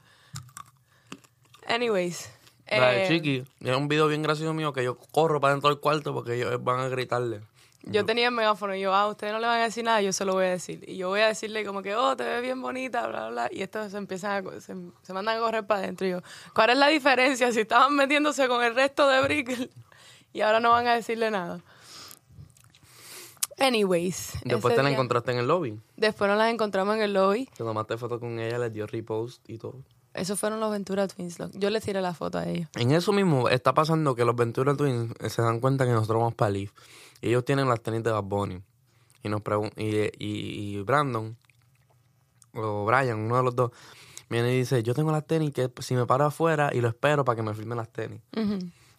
Anyways. 1.68 2.32
La 2.70 2.90
de 2.92 3.04
eh, 3.06 3.08
Chiqui. 3.10 3.44
Es 3.60 3.76
un 3.76 3.88
video 3.88 4.08
bien 4.08 4.22
gracioso 4.24 4.54
mío 4.54 4.74
que 4.74 4.84
yo 4.84 4.98
corro 5.12 5.40
para 5.42 5.54
dentro 5.54 5.70
del 5.70 5.80
cuarto 5.80 6.14
porque 6.14 6.36
ellos 6.36 6.64
van 6.64 6.80
a 6.80 6.88
gritarle. 6.88 7.42
Yo 7.88 8.04
tenía 8.06 8.28
el 8.28 8.34
megáfono 8.34 8.76
y 8.76 8.82
yo, 8.82 8.94
ah, 8.94 9.08
ustedes 9.08 9.32
no 9.34 9.40
le 9.40 9.46
van 9.48 9.60
a 9.62 9.64
decir 9.66 9.84
nada, 9.84 10.02
yo 10.02 10.12
se 10.12 10.26
lo 10.26 10.34
voy 10.34 10.46
a 10.46 10.50
decir. 10.50 10.84
Y 10.88 10.98
yo 10.98 11.10
voy 11.10 11.22
a 11.22 11.28
decirle 11.28 11.64
como 11.66 11.82
que, 11.84 11.96
oh, 11.96 12.16
te 12.18 12.24
ves 12.24 12.42
bien 12.42 12.62
bonita, 12.62 13.06
bla, 13.08 13.30
bla, 13.30 13.30
bla. 13.30 13.50
Y 13.52 13.62
estos 13.62 13.92
se 13.92 13.98
empiezan 13.98 14.48
a, 14.48 14.60
se, 14.60 14.74
se 15.04 15.14
mandan 15.14 15.38
a 15.38 15.40
correr 15.40 15.68
para 15.68 15.82
adentro. 15.82 16.08
Y 16.08 16.12
yo, 16.12 16.22
¿cuál 16.54 16.72
es 16.72 16.78
la 16.78 16.88
diferencia 16.88 17.52
si 17.52 17.60
estaban 17.62 17.96
metiéndose 17.96 18.48
con 18.48 18.64
el 18.64 18.74
resto 18.74 19.08
de 19.08 19.22
Brickle 19.22 19.70
y 20.34 20.42
ahora 20.42 20.60
no 20.60 20.72
van 20.72 20.88
a 20.88 20.96
decirle 20.96 21.30
nada? 21.32 21.62
Anyways. 23.58 24.34
Después 24.44 24.76
te 24.76 24.84
la 24.84 24.90
día- 24.90 24.98
encontraste 24.98 25.32
en 25.32 25.38
el 25.40 25.48
lobby. 25.48 25.80
Después 25.96 26.28
nos 26.30 26.38
las 26.38 26.52
encontramos 26.52 26.96
en 26.96 27.02
el 27.02 27.14
lobby. 27.14 27.46
Te 27.46 27.64
tomaste 27.64 27.98
foto 27.98 28.20
con 28.20 28.40
ella, 28.40 28.58
les 28.58 28.74
dio 28.74 28.86
repost 28.86 29.48
y 29.50 29.58
todo. 29.58 29.76
Esos 30.14 30.40
fueron 30.40 30.60
los 30.60 30.72
Ventura 30.72 31.08
Twins. 31.08 31.38
Yo 31.54 31.70
les 31.70 31.84
tiré 31.84 32.02
la 32.02 32.14
foto 32.14 32.38
a 32.38 32.46
ellos. 32.48 32.68
En 32.76 32.92
eso 32.92 33.12
mismo 33.12 33.50
está 33.50 33.74
pasando 33.74 34.16
que 34.16 34.24
los 34.26 34.36
Ventura 34.36 34.76
Twins 34.76 35.14
eh, 35.20 35.30
se 35.30 35.42
dan 35.42 35.60
cuenta 35.60 35.86
que 35.86 35.92
nosotros 35.92 36.20
vamos 36.20 36.36
para 36.36 36.52
Leaf. 36.52 36.72
Y 37.22 37.30
ellos 37.30 37.46
tienen 37.46 37.68
las 37.68 37.82
tenis 37.82 38.04
de 38.04 38.12
Bad 38.12 38.24
Bunny. 38.24 38.62
Y, 39.24 39.30
nos 39.30 39.42
y, 39.78 39.86
y, 39.86 40.10
y 40.78 40.82
Brandon, 40.82 41.36
o 42.54 42.86
Brian, 42.86 43.20
uno 43.20 43.38
de 43.38 43.44
los 43.44 43.56
dos, 43.56 43.72
viene 44.30 44.54
y 44.54 44.60
dice, 44.60 44.84
yo 44.84 44.94
tengo 44.94 45.12
las 45.12 45.26
tenis 45.26 45.52
que 45.52 45.70
si 45.80 45.96
me 45.96 46.06
paro 46.06 46.26
afuera 46.26 46.70
y 46.74 46.82
lo 46.82 46.88
espero 46.90 47.26
para 47.26 47.36
que 47.36 47.42
me 47.42 47.54
firmen 47.54 47.78
las 47.78 47.90
tenis. 47.90 48.22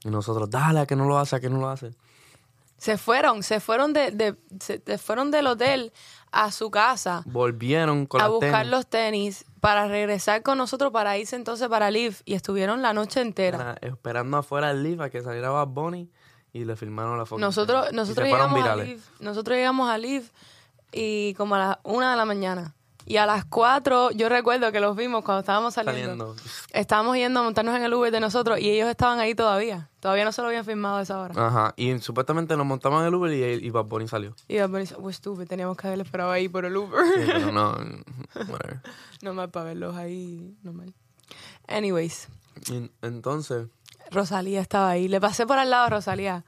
Y 0.05 0.09
nosotros, 0.09 0.51
dale, 0.51 0.81
a 0.81 0.87
que 0.87 0.97
no 0.97 1.07
lo 1.07 1.19
hace, 1.19 1.37
a 1.37 1.41
que 1.41 1.49
no 1.51 1.59
lo 1.59 1.69
hace. 1.69 1.93
Se 2.77 2.99
fueron, 2.99 3.43
se 3.43 3.59
fueron 3.61 3.93
de, 3.95 4.11
de- 4.11 4.37
se, 4.61 4.83
se 4.85 4.99
fueron 4.99 5.31
del 5.31 5.47
hotel 5.47 5.93
a 6.31 6.53
su 6.53 6.71
casa 6.71 7.23
Volvieron 7.25 8.05
con 8.05 8.21
a 8.21 8.25
las 8.25 8.33
buscar 8.33 8.53
tenis. 8.53 8.71
los 8.71 8.87
tenis 8.87 9.45
para 9.61 9.89
regresar 9.89 10.43
con 10.43 10.59
nosotros 10.59 10.93
para 10.93 11.17
irse 11.17 11.37
entonces 11.37 11.69
para 11.69 11.91
Live 11.91 12.17
y 12.27 12.35
estuvieron 12.35 12.83
la 12.83 12.93
noche 12.93 13.23
entera. 13.23 13.57
Era 13.81 13.91
esperando 13.95 14.37
afuera 14.37 14.71
el 14.73 14.83
Leaf 14.83 15.01
a 15.01 15.09
que 15.09 15.23
saliera 15.23 15.49
Bad 15.49 15.69
Bunny 15.69 16.11
y 16.57 16.65
le 16.65 16.77
firmaron 16.77 17.19
la 17.19 17.27
foto. 17.27 17.41
Nosotros, 17.41 17.93
nosotros 17.93 18.27
llegamos 18.27 18.65
a. 18.67 18.77
Live, 18.77 19.01
nosotros 19.21 19.57
llegamos 19.57 19.89
a 19.91 19.99
Live 19.99 20.27
y 20.93 21.35
como 21.35 21.55
a 21.55 21.59
las 21.59 21.79
una 21.83 22.11
de 22.13 22.17
la 22.17 22.25
mañana 22.25 22.73
Y 23.05 23.19
a 23.19 23.27
las 23.27 23.45
4, 23.45 24.11
yo 24.13 24.29
recuerdo 24.29 24.73
que 24.73 24.81
los 24.81 24.97
vimos 24.97 25.23
cuando 25.25 25.41
estábamos 25.41 25.75
saliendo. 25.75 26.35
Saliendo. 26.35 26.37
Estábamos 26.73 27.17
yendo 27.17 27.39
a 27.41 27.43
montarnos 27.45 27.77
en 27.77 27.83
el 27.85 27.95
Uber 27.95 28.11
de 28.11 28.19
nosotros 28.19 28.59
y 28.59 28.69
ellos 28.71 28.89
estaban 28.89 29.21
ahí 29.21 29.35
todavía. 29.35 29.91
Todavía 30.01 30.25
no 30.25 30.33
se 30.33 30.43
lo 30.43 30.49
habían 30.49 30.65
firmado 30.65 30.97
a 30.97 31.03
esa 31.03 31.21
hora. 31.21 31.35
Ajá. 31.47 31.73
Y 31.77 31.99
supuestamente 32.01 32.57
nos 32.57 32.67
montamos 32.67 33.01
en 33.03 33.07
el 33.07 33.15
Uber 33.15 33.33
y, 33.33 33.65
y 33.67 33.71
Bad 33.71 33.85
Bunny 33.85 34.09
salió. 34.09 34.35
Y 34.49 34.59
Bad 34.59 34.71
Bunny 34.71 34.87
"Oh, 35.01 35.09
estúpido, 35.11 35.47
teníamos 35.47 35.77
que 35.77 35.87
haberle 35.87 36.03
esperado 36.05 36.31
ahí 36.33 36.49
por 36.49 36.65
el 36.65 36.77
Uber. 36.77 37.01
Sí, 37.15 37.23
pero 37.27 37.53
no, 37.53 37.71
whatever. 38.49 38.81
Normal 39.23 39.51
para 39.51 39.67
verlos 39.67 39.95
ahí, 39.97 40.57
normal. 40.63 40.93
Anyways, 41.69 42.29
Y 42.71 42.91
entonces... 43.03 43.69
Rosalía 44.11 44.61
estaba 44.61 44.91
ahí. 44.91 45.09
Le 45.09 45.21
pasé 45.21 45.47
por 45.47 45.59
al 45.59 45.71
lado 45.71 45.85
a 45.87 45.91
Rosalía. 45.91 46.45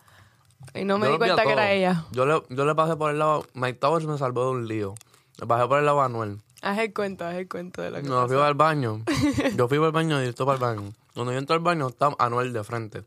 Y 0.74 0.84
no 0.84 0.98
me 0.98 1.06
yo 1.06 1.12
di 1.12 1.18
cuenta 1.18 1.42
que 1.44 1.52
era 1.52 1.70
ella. 1.72 2.04
Yo 2.12 2.26
le, 2.26 2.42
yo 2.50 2.64
le 2.64 2.74
pasé 2.74 2.96
por 2.96 3.10
el 3.10 3.18
lado... 3.18 3.46
Mike 3.54 3.78
Towers 3.78 4.06
me 4.06 4.18
salvó 4.18 4.44
de 4.46 4.50
un 4.50 4.68
lío. 4.68 4.94
Le 5.38 5.46
pasé 5.46 5.66
por 5.66 5.78
el 5.78 5.86
lado 5.86 6.00
a 6.00 6.06
Anuel. 6.06 6.40
Haz 6.62 6.78
el 6.78 6.92
cuento, 6.92 7.24
haz 7.24 7.36
el 7.36 7.48
cuento 7.48 7.82
de 7.82 7.90
lo 7.90 7.96
que 7.98 8.08
No, 8.08 8.16
pasó. 8.22 8.28
fui 8.28 8.36
al 8.38 8.54
baño. 8.54 9.02
Yo 9.56 9.68
fui 9.68 9.78
al 9.78 9.92
baño 9.92 10.22
y 10.22 10.26
él 10.26 10.34
para 10.34 10.52
el 10.54 10.58
baño. 10.58 10.92
Cuando 11.14 11.32
yo 11.32 11.38
entro 11.38 11.54
al 11.56 11.62
baño 11.62 11.88
está 11.88 12.10
Anuel 12.18 12.52
de 12.52 12.62
frente. 12.64 13.04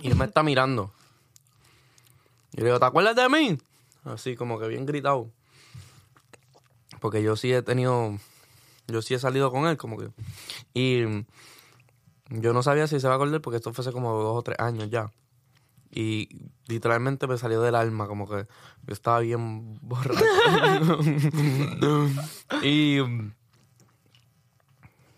Y 0.00 0.08
él 0.08 0.16
me 0.16 0.24
está 0.24 0.42
mirando. 0.42 0.92
Y 2.52 2.58
le 2.58 2.66
digo, 2.66 2.78
¿te 2.80 2.86
acuerdas 2.86 3.14
de 3.14 3.28
mí? 3.28 3.58
Así 4.04 4.34
como 4.36 4.58
que 4.58 4.66
bien 4.68 4.84
gritado. 4.86 5.28
Porque 7.00 7.22
yo 7.22 7.36
sí 7.36 7.52
he 7.52 7.62
tenido... 7.62 8.18
Yo 8.88 9.00
sí 9.02 9.14
he 9.14 9.18
salido 9.18 9.50
con 9.52 9.66
él, 9.66 9.76
como 9.76 9.96
que... 9.96 10.10
Y 10.74 11.04
yo 12.40 12.52
no 12.52 12.62
sabía 12.62 12.86
si 12.86 12.98
se 13.00 13.06
va 13.08 13.14
a 13.14 13.16
acordar 13.16 13.40
porque 13.40 13.56
esto 13.58 13.72
fue 13.72 13.82
hace 13.82 13.92
como 13.92 14.12
dos 14.12 14.38
o 14.38 14.42
tres 14.42 14.58
años 14.58 14.88
ya. 14.90 15.10
Y 15.94 16.28
literalmente 16.68 17.26
me 17.26 17.36
salió 17.36 17.60
del 17.60 17.74
alma, 17.74 18.06
como 18.06 18.26
que 18.28 18.46
yo 18.86 18.92
estaba 18.94 19.20
bien 19.20 19.78
borracho. 19.82 20.24
y 22.62 23.00
mm, 23.00 23.32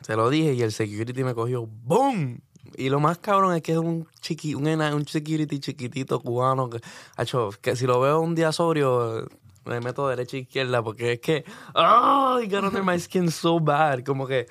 se 0.00 0.16
lo 0.16 0.28
dije 0.30 0.54
y 0.54 0.62
el 0.62 0.72
security 0.72 1.24
me 1.24 1.34
cogió 1.34 1.66
¡Boom! 1.66 2.40
Y 2.76 2.88
lo 2.88 2.98
más 2.98 3.18
cabrón 3.18 3.54
es 3.54 3.62
que 3.62 3.72
es 3.72 3.78
un 3.78 4.08
chiqui, 4.20 4.54
un, 4.54 4.66
ena- 4.66 4.94
un 4.96 5.06
security 5.06 5.60
chiquitito 5.60 6.18
cubano 6.20 6.68
que, 6.68 6.80
hacho, 7.16 7.50
que 7.62 7.76
si 7.76 7.86
lo 7.86 8.00
veo 8.00 8.20
un 8.20 8.34
día 8.34 8.50
sobrio 8.50 9.28
me 9.64 9.80
meto 9.80 10.08
derecha 10.08 10.36
e 10.36 10.40
izquierda 10.40 10.82
porque 10.82 11.12
es 11.12 11.20
que 11.20 11.44
¡Oh! 11.74 12.40
It 12.42 12.50
got 12.50 12.64
under 12.64 12.82
my 12.82 12.98
skin 12.98 13.30
so 13.30 13.60
bad. 13.60 14.00
Como 14.04 14.26
que 14.26 14.46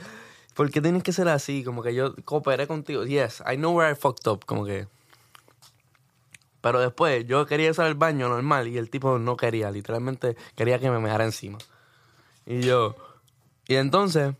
¿Por 0.53 0.69
qué 0.71 0.81
tienes 0.81 1.03
que 1.03 1.13
ser 1.13 1.27
así? 1.27 1.63
Como 1.63 1.81
que 1.83 1.93
yo 1.95 2.15
cooperé 2.25 2.67
contigo. 2.67 3.05
Yes, 3.05 3.43
I 3.51 3.55
know 3.55 3.75
where 3.75 3.91
I 3.91 3.95
fucked 3.95 4.27
up. 4.31 4.45
Como 4.45 4.65
que 4.65 4.87
pero 6.63 6.79
después 6.79 7.27
yo 7.27 7.45
quería 7.45 7.71
usar 7.71 7.87
el 7.87 7.95
baño 7.95 8.29
normal 8.29 8.69
y 8.69 8.77
el 8.77 8.89
tipo 8.89 9.19
no 9.19 9.35
quería, 9.35 9.69
literalmente 9.69 10.37
quería 10.55 10.79
que 10.79 10.89
me 10.89 10.97
mejara 10.97 11.25
encima. 11.25 11.57
Y 12.45 12.61
yo, 12.61 12.95
y 13.67 13.75
entonces, 13.75 14.33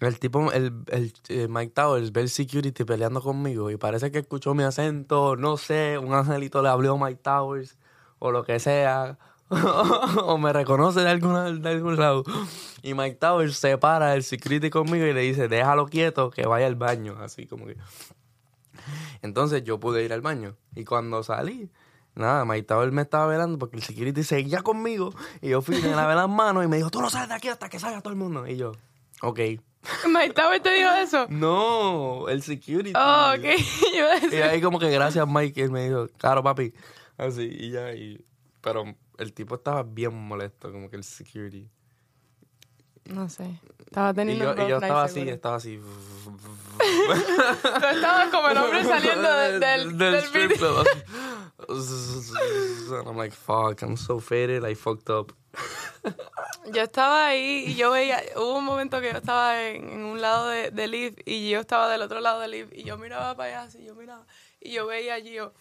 el 0.00 0.18
tipo, 0.18 0.52
el, 0.52 0.84
el 0.88 1.14
eh, 1.30 1.48
Mike 1.48 1.72
Towers 1.74 2.12
ve 2.12 2.20
el 2.20 2.28
security 2.28 2.84
peleando 2.84 3.22
conmigo 3.22 3.70
y 3.70 3.78
parece 3.78 4.12
que 4.12 4.18
escuchó 4.18 4.52
mi 4.52 4.62
acento, 4.62 5.36
no 5.36 5.56
sé, 5.56 5.96
un 5.96 6.12
angelito 6.12 6.60
le 6.60 6.68
habló 6.68 6.96
a 6.96 7.06
Mike 7.06 7.22
Towers 7.22 7.78
o 8.18 8.30
lo 8.30 8.44
que 8.44 8.60
sea, 8.60 9.18
o 10.24 10.38
me 10.38 10.52
reconoce 10.52 11.00
de, 11.00 11.08
alguna, 11.08 11.50
de 11.50 11.68
algún 11.68 11.96
lado. 11.96 12.24
Y 12.82 12.94
Mike 12.94 13.16
Towers 13.16 13.56
se 13.56 13.78
para 13.78 14.14
el 14.14 14.22
security 14.22 14.70
conmigo 14.70 15.06
y 15.06 15.12
le 15.12 15.20
dice, 15.20 15.48
déjalo 15.48 15.86
quieto, 15.86 16.30
que 16.30 16.46
vaya 16.46 16.66
al 16.66 16.76
baño, 16.76 17.16
así 17.20 17.46
como 17.46 17.66
que... 17.66 17.76
Entonces 19.22 19.64
yo 19.64 19.80
pude 19.80 20.04
ir 20.04 20.12
al 20.12 20.20
baño. 20.20 20.56
Y 20.74 20.84
cuando 20.84 21.22
salí, 21.22 21.70
nada, 22.14 22.44
Mike 22.44 22.64
Tower 22.64 22.92
me 22.92 23.02
estaba 23.02 23.26
velando 23.26 23.58
porque 23.58 23.76
el 23.76 23.82
security 23.82 24.22
seguía 24.22 24.62
conmigo. 24.62 25.14
Y 25.40 25.48
yo 25.48 25.62
fui, 25.62 25.80
le 25.80 25.90
lavé 25.90 26.14
las 26.14 26.28
manos 26.28 26.64
y 26.64 26.68
me 26.68 26.76
dijo, 26.76 26.90
tú 26.90 27.00
no 27.00 27.10
sales 27.10 27.28
de 27.28 27.34
aquí 27.34 27.48
hasta 27.48 27.68
que 27.68 27.78
salga 27.78 28.00
todo 28.00 28.12
el 28.12 28.18
mundo. 28.18 28.46
Y 28.46 28.56
yo, 28.56 28.72
ok. 29.22 29.40
Mike 30.08 30.34
Tower 30.34 30.60
te 30.60 30.74
dijo 30.74 30.90
eso. 30.90 31.26
No, 31.30 32.28
el 32.28 32.42
security. 32.42 32.92
Oh, 32.94 33.32
ok. 33.36 33.44
Yo 34.30 34.36
Y 34.36 34.42
ahí 34.42 34.60
como 34.60 34.78
que 34.78 34.90
gracias 34.90 35.26
Mike, 35.26 35.60
y 35.60 35.64
él 35.64 35.70
me 35.70 35.88
dijo, 35.88 36.08
claro 36.18 36.42
papi. 36.42 36.74
Así, 37.16 37.42
y 37.42 37.70
ya, 37.70 37.94
y... 37.94 38.24
Pero 38.60 38.84
el 39.18 39.32
tipo 39.32 39.56
estaba 39.56 39.82
bien 39.82 40.14
molesto, 40.14 40.72
como 40.72 40.88
que 40.88 40.96
el 40.96 41.04
security. 41.04 41.68
No 43.04 43.28
sé. 43.30 43.58
Estaba 43.78 44.10
Y 44.10 44.14
teniendo 44.14 44.44
yo, 44.44 44.50
un 44.52 44.66
y 44.66 44.68
yo 44.70 44.76
estaba 44.76 45.04
así, 45.04 45.14
seguro. 45.14 45.34
estaba 45.34 45.56
así. 45.56 45.80
Tú 47.80 47.86
estabas 47.94 48.28
como 48.30 48.48
el 48.48 48.56
hombre 48.58 48.84
saliendo 48.94 49.32
de- 49.34 49.58
del, 49.58 49.96
del 49.98 50.14
strip 50.24 50.52
club. 50.58 50.86
And 51.68 53.06
I'm 53.08 53.16
like, 53.16 53.34
fuck, 53.34 53.82
I'm 53.82 53.96
so 53.96 54.20
faded, 54.20 54.62
I 54.64 54.74
fucked 54.74 55.10
up. 55.10 55.32
Yo 56.72 56.82
estaba 56.82 57.26
ahí 57.28 57.64
y 57.68 57.74
yo 57.76 57.90
veía, 57.92 58.22
hubo 58.36 58.58
un 58.58 58.64
momento 58.64 59.00
que 59.00 59.10
yo 59.10 59.16
estaba 59.18 59.62
en, 59.68 59.88
en 59.88 60.00
un 60.04 60.20
lado 60.20 60.48
de, 60.48 60.70
de 60.70 60.86
Liv 60.86 61.16
y 61.24 61.48
yo 61.48 61.60
estaba 61.60 61.88
del 61.88 62.02
otro 62.02 62.20
lado 62.20 62.40
de 62.40 62.48
Liv 62.48 62.68
y 62.72 62.84
yo 62.84 62.98
miraba 62.98 63.34
para 63.34 63.48
allá 63.48 63.62
así, 63.68 63.82
yo 63.82 63.94
miraba 63.94 64.26
y 64.60 64.72
yo 64.72 64.86
veía 64.86 65.14
allí 65.14 65.32
yo. 65.32 65.54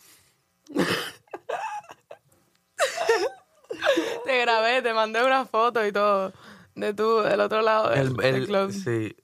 te 4.25 4.41
grabé, 4.41 4.82
te 4.82 4.93
mandé 4.93 5.23
una 5.23 5.45
foto 5.45 5.86
y 5.86 5.91
todo 5.91 6.34
de 6.75 6.93
tú 6.93 7.21
del 7.21 7.39
otro 7.41 7.62
lado 7.62 7.89
del, 7.89 8.08
El, 8.08 8.15
del 8.15 8.45
club. 8.45 8.71
sí. 8.71 9.15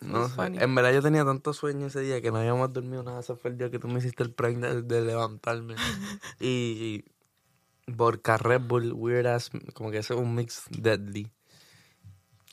No 0.00 0.28
sé. 0.28 0.42
En 0.44 0.74
verdad 0.74 0.92
yo 0.92 1.02
tenía 1.02 1.24
tanto 1.24 1.52
sueño 1.52 1.86
ese 1.86 2.00
día 2.00 2.20
que 2.20 2.30
no 2.30 2.38
habíamos 2.38 2.72
dormido 2.72 3.02
nada. 3.02 3.20
Ese 3.20 3.34
fue 3.34 3.50
el 3.50 3.58
día 3.58 3.70
que 3.70 3.78
tú 3.78 3.88
me 3.88 3.98
hiciste 3.98 4.22
el 4.22 4.32
prank 4.32 4.58
de, 4.58 4.82
de 4.82 5.00
levantarme. 5.00 5.74
y 6.38 7.04
Vodka 7.86 8.36
Red 8.36 8.62
Bull, 8.62 8.92
weird 8.92 9.26
ass, 9.26 9.50
como 9.74 9.90
que 9.90 9.98
ese 9.98 10.14
es 10.14 10.20
un 10.20 10.34
mix 10.34 10.64
deadly. 10.70 11.32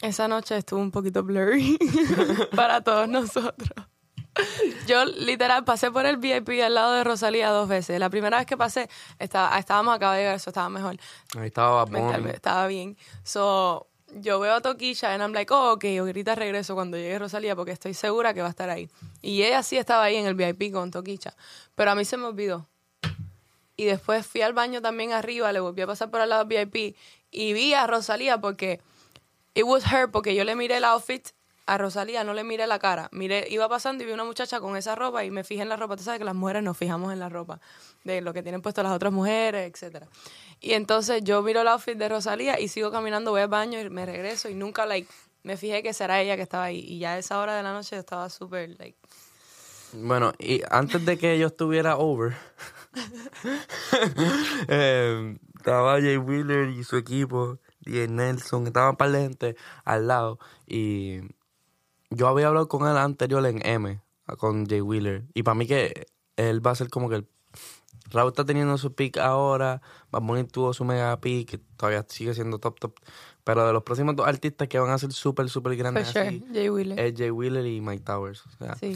Esa 0.01 0.27
noche 0.27 0.57
estuvo 0.57 0.79
un 0.79 0.91
poquito 0.91 1.23
blurry 1.23 1.77
para 2.55 2.81
todos 2.81 3.07
nosotros. 3.07 3.87
Yo 4.87 5.05
literal 5.05 5.63
pasé 5.63 5.91
por 5.91 6.05
el 6.05 6.17
VIP 6.17 6.61
al 6.63 6.73
lado 6.73 6.93
de 6.93 7.03
Rosalía 7.03 7.49
dos 7.49 7.67
veces. 7.67 7.99
La 7.99 8.09
primera 8.09 8.37
vez 8.37 8.45
que 8.45 8.57
pasé, 8.57 8.89
estaba, 9.19 9.57
estábamos 9.57 9.95
acá 9.95 10.13
de 10.13 10.19
llegar, 10.19 10.35
eso 10.35 10.49
estaba 10.49 10.69
mejor. 10.69 10.97
Ahí 11.37 11.47
estaba 11.47 11.85
estaba 12.33 12.67
bien. 12.67 12.97
So, 13.23 13.87
yo 14.15 14.39
veo 14.39 14.55
a 14.55 14.61
Toquilla 14.61 15.13
and 15.13 15.21
I'm 15.21 15.33
like, 15.33 15.53
oh, 15.53 15.73
ok, 15.73 15.85
ahorita 15.99 16.35
regreso 16.35 16.75
cuando 16.75 16.97
llegue 16.97 17.19
Rosalía 17.19 17.55
porque 17.55 17.71
estoy 17.71 17.93
segura 17.93 18.33
que 18.33 18.41
va 18.41 18.47
a 18.47 18.51
estar 18.51 18.69
ahí. 18.69 18.89
Y 19.21 19.43
ella 19.43 19.63
sí 19.63 19.77
estaba 19.77 20.03
ahí 20.03 20.15
en 20.15 20.25
el 20.25 20.35
VIP 20.35 20.73
con 20.73 20.91
Toquicha. 20.91 21.35
Pero 21.75 21.91
a 21.91 21.95
mí 21.95 22.05
se 22.05 22.17
me 22.17 22.25
olvidó. 22.25 22.67
Y 23.75 23.85
después 23.85 24.25
fui 24.25 24.41
al 24.41 24.53
baño 24.53 24.81
también 24.81 25.13
arriba, 25.13 25.51
le 25.51 25.59
volví 25.59 25.81
a 25.81 25.87
pasar 25.87 26.11
por 26.11 26.21
al 26.21 26.29
lado 26.29 26.45
del 26.45 26.67
VIP 26.67 26.95
y 27.31 27.53
vi 27.53 27.73
a 27.73 27.87
Rosalía 27.87 28.39
porque 28.39 28.81
it 29.55 29.63
was 29.63 29.83
her, 29.91 30.11
porque 30.11 30.35
yo 30.35 30.43
le 30.43 30.55
miré 30.55 30.77
el 30.77 30.83
outfit 30.83 31.29
a 31.65 31.77
Rosalía, 31.77 32.23
no 32.23 32.33
le 32.33 32.43
miré 32.43 32.67
la 32.67 32.79
cara. 32.79 33.09
Miré, 33.11 33.47
iba 33.49 33.69
pasando 33.69 34.03
y 34.03 34.07
vi 34.07 34.13
una 34.13 34.23
muchacha 34.23 34.59
con 34.59 34.75
esa 34.75 34.95
ropa 34.95 35.23
y 35.23 35.31
me 35.31 35.43
fijé 35.43 35.61
en 35.61 35.69
la 35.69 35.77
ropa. 35.77 35.95
Tú 35.95 36.03
sabes 36.03 36.19
que 36.19 36.25
las 36.25 36.35
mujeres 36.35 36.63
nos 36.63 36.77
fijamos 36.77 37.13
en 37.13 37.19
la 37.19 37.29
ropa, 37.29 37.59
de 38.03 38.21
lo 38.21 38.33
que 38.33 38.43
tienen 38.43 38.61
puesto 38.61 38.83
las 38.83 38.91
otras 38.91 39.13
mujeres, 39.13 39.71
etcétera. 39.71 40.07
Y 40.59 40.73
entonces 40.73 41.23
yo 41.23 41.41
miro 41.41 41.61
el 41.61 41.67
outfit 41.67 41.97
de 41.97 42.09
Rosalía 42.09 42.59
y 42.59 42.67
sigo 42.67 42.91
caminando, 42.91 43.31
voy 43.31 43.41
al 43.41 43.47
baño 43.47 43.79
y 43.79 43.89
me 43.89 44.05
regreso 44.05 44.49
y 44.49 44.55
nunca, 44.55 44.85
like, 44.85 45.09
me 45.43 45.57
fijé 45.57 45.83
que 45.83 45.93
será 45.93 46.21
ella 46.21 46.35
que 46.35 46.41
estaba 46.41 46.65
ahí. 46.65 46.79
Y 46.79 46.99
ya 46.99 47.13
a 47.13 47.17
esa 47.17 47.39
hora 47.39 47.55
de 47.55 47.63
la 47.63 47.73
noche 47.73 47.97
estaba 47.97 48.29
súper, 48.29 48.69
like, 48.77 48.97
Bueno, 49.93 50.33
y 50.39 50.61
antes 50.69 51.05
de 51.05 51.17
que 51.17 51.37
yo 51.39 51.47
estuviera 51.47 51.97
over, 51.97 52.35
eh, 54.67 55.37
estaba 55.57 55.93
Jay 56.01 56.17
Wheeler 56.17 56.69
y 56.69 56.83
su 56.83 56.97
equipo, 56.97 57.59
y 57.85 58.07
Nelson, 58.07 58.67
estaba 58.67 58.91
un 58.91 58.95
par 58.95 59.11
de 59.11 59.21
gente 59.21 59.55
al 59.83 60.07
lado. 60.07 60.39
Y 60.67 61.21
yo 62.15 62.27
había 62.27 62.47
hablado 62.47 62.67
con 62.67 62.87
él 62.87 62.97
anterior 62.97 63.45
en 63.45 63.65
M, 63.65 64.01
con 64.37 64.65
Jay 64.65 64.81
Wheeler. 64.81 65.25
Y 65.33 65.43
para 65.43 65.55
mí 65.55 65.67
que 65.67 66.07
él 66.35 66.65
va 66.65 66.71
a 66.71 66.75
ser 66.75 66.89
como 66.89 67.09
que 67.09 67.15
el... 67.15 67.27
Raúl 68.09 68.29
está 68.29 68.45
teniendo 68.45 68.77
su 68.77 68.93
pick 68.93 69.17
ahora, 69.17 69.81
Bad 70.11 70.21
Bunny 70.21 70.43
tuvo 70.43 70.73
su 70.73 70.85
mega 70.85 71.19
pick, 71.19 71.49
que 71.49 71.57
todavía 71.57 72.05
sigue 72.07 72.33
siendo 72.33 72.59
top, 72.59 72.79
top. 72.79 72.99
Pero 73.43 73.65
de 73.65 73.73
los 73.73 73.83
próximos 73.83 74.15
dos 74.15 74.27
artistas 74.27 74.67
que 74.67 74.77
van 74.77 74.91
a 74.91 74.97
ser 74.97 75.11
súper, 75.13 75.49
súper 75.49 75.75
grandes 75.75 76.09
sure, 76.09 76.27
así, 76.27 76.45
Jay 76.53 76.69
Wheeler. 76.69 76.99
es 76.99 77.13
Jay 77.17 77.31
Wheeler 77.31 77.65
y 77.65 77.81
Mike 77.81 78.03
Towers. 78.03 78.45
O 78.45 78.49
sea, 78.57 78.75
sí. 78.75 78.95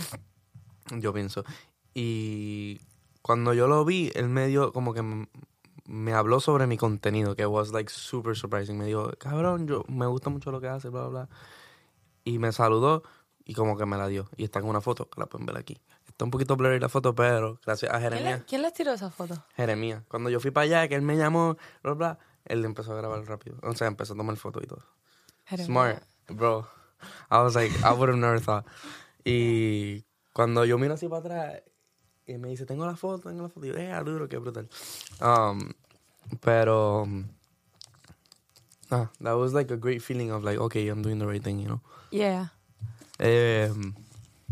yo 0.99 1.13
pienso. 1.13 1.43
Y 1.93 2.79
cuando 3.21 3.53
yo 3.53 3.67
lo 3.67 3.83
vi, 3.85 4.11
él 4.13 4.29
me 4.29 4.47
dio 4.47 4.71
como 4.71 4.93
que 4.93 5.03
me 5.87 6.13
habló 6.13 6.39
sobre 6.39 6.67
mi 6.67 6.77
contenido, 6.77 7.35
que 7.35 7.45
was 7.45 7.71
like 7.71 7.89
super 7.89 8.35
surprising. 8.35 8.77
Me 8.77 8.85
dijo, 8.85 9.11
cabrón, 9.17 9.67
yo 9.67 9.83
me 9.87 10.05
gusta 10.05 10.29
mucho 10.29 10.51
lo 10.51 10.61
que 10.61 10.67
hace, 10.67 10.89
bla, 10.89 11.07
bla, 11.07 11.09
bla. 11.09 11.29
Y 12.27 12.39
me 12.39 12.51
saludó 12.51 13.03
y 13.45 13.53
como 13.53 13.77
que 13.77 13.85
me 13.85 13.97
la 13.97 14.07
dio. 14.07 14.29
Y 14.35 14.43
está 14.43 14.59
en 14.59 14.65
una 14.65 14.81
foto, 14.81 15.09
que 15.09 15.19
la 15.19 15.27
pueden 15.27 15.45
ver 15.45 15.57
aquí. 15.57 15.79
Está 16.07 16.25
un 16.25 16.31
poquito 16.31 16.55
blurry 16.57 16.79
la 16.79 16.89
foto, 16.89 17.13
pero 17.15 17.59
gracias 17.65 17.91
a 17.93 17.99
¿Quién, 17.99 18.11
Jeremías. 18.11 18.39
le- 18.39 18.45
quién 18.45 18.61
les 18.63 18.73
tiró 18.73 18.91
esa 18.93 19.09
foto? 19.09 19.43
Jeremías. 19.55 20.03
Cuando 20.07 20.29
yo 20.29 20.39
fui 20.39 20.51
para 20.51 20.63
allá, 20.65 20.87
que 20.87 20.95
él 20.95 21.01
me 21.03 21.15
llamó, 21.15 21.57
bla, 21.83 21.93
bla, 21.93 22.19
él 22.45 22.65
empezó 22.65 22.93
a 22.93 22.95
grabar 22.97 23.23
rápido. 23.25 23.57
O 23.63 23.73
sea, 23.75 23.87
empezó 23.87 24.13
a 24.13 24.17
tomar 24.17 24.35
fotos 24.37 24.63
y 24.63 24.67
todo. 24.67 24.83
Jeremías. 25.45 25.65
Smart, 25.67 26.03
bro. 26.29 26.67
I 27.31 27.37
was 27.37 27.55
like, 27.55 27.73
I 27.85 27.93
would 27.93 28.09
have 28.09 28.17
never 28.17 28.41
thought. 28.41 28.65
Y 29.23 30.03
cuando 30.33 30.65
yo 30.65 30.77
miro 30.77 30.95
así 30.95 31.07
para 31.07 31.19
atrás, 31.19 31.61
y 32.25 32.37
me 32.37 32.49
dice, 32.49 32.65
tengo 32.65 32.85
la 32.85 32.95
foto, 32.95 33.29
tengo 33.29 33.43
la 33.43 33.49
foto. 33.49 33.65
Y 33.67 33.69
yo, 33.69 33.75
eh, 33.77 33.93
duro, 34.03 34.27
qué 34.27 34.37
brutal. 34.37 34.67
Um, 35.21 35.69
pero 36.41 37.03
um, 37.03 37.25
Ah, 38.89 39.09
that 39.19 39.33
was 39.33 39.53
like 39.53 39.71
a 39.71 39.77
great 39.77 40.01
feeling 40.01 40.31
of 40.31 40.43
like, 40.43 40.59
okay, 40.59 40.87
I'm 40.87 41.01
doing 41.01 41.19
the 41.19 41.27
right 41.27 41.43
thing, 41.43 41.59
you 41.59 41.67
know. 41.67 41.81
Yeah. 42.11 42.47
Eh, 43.19 43.69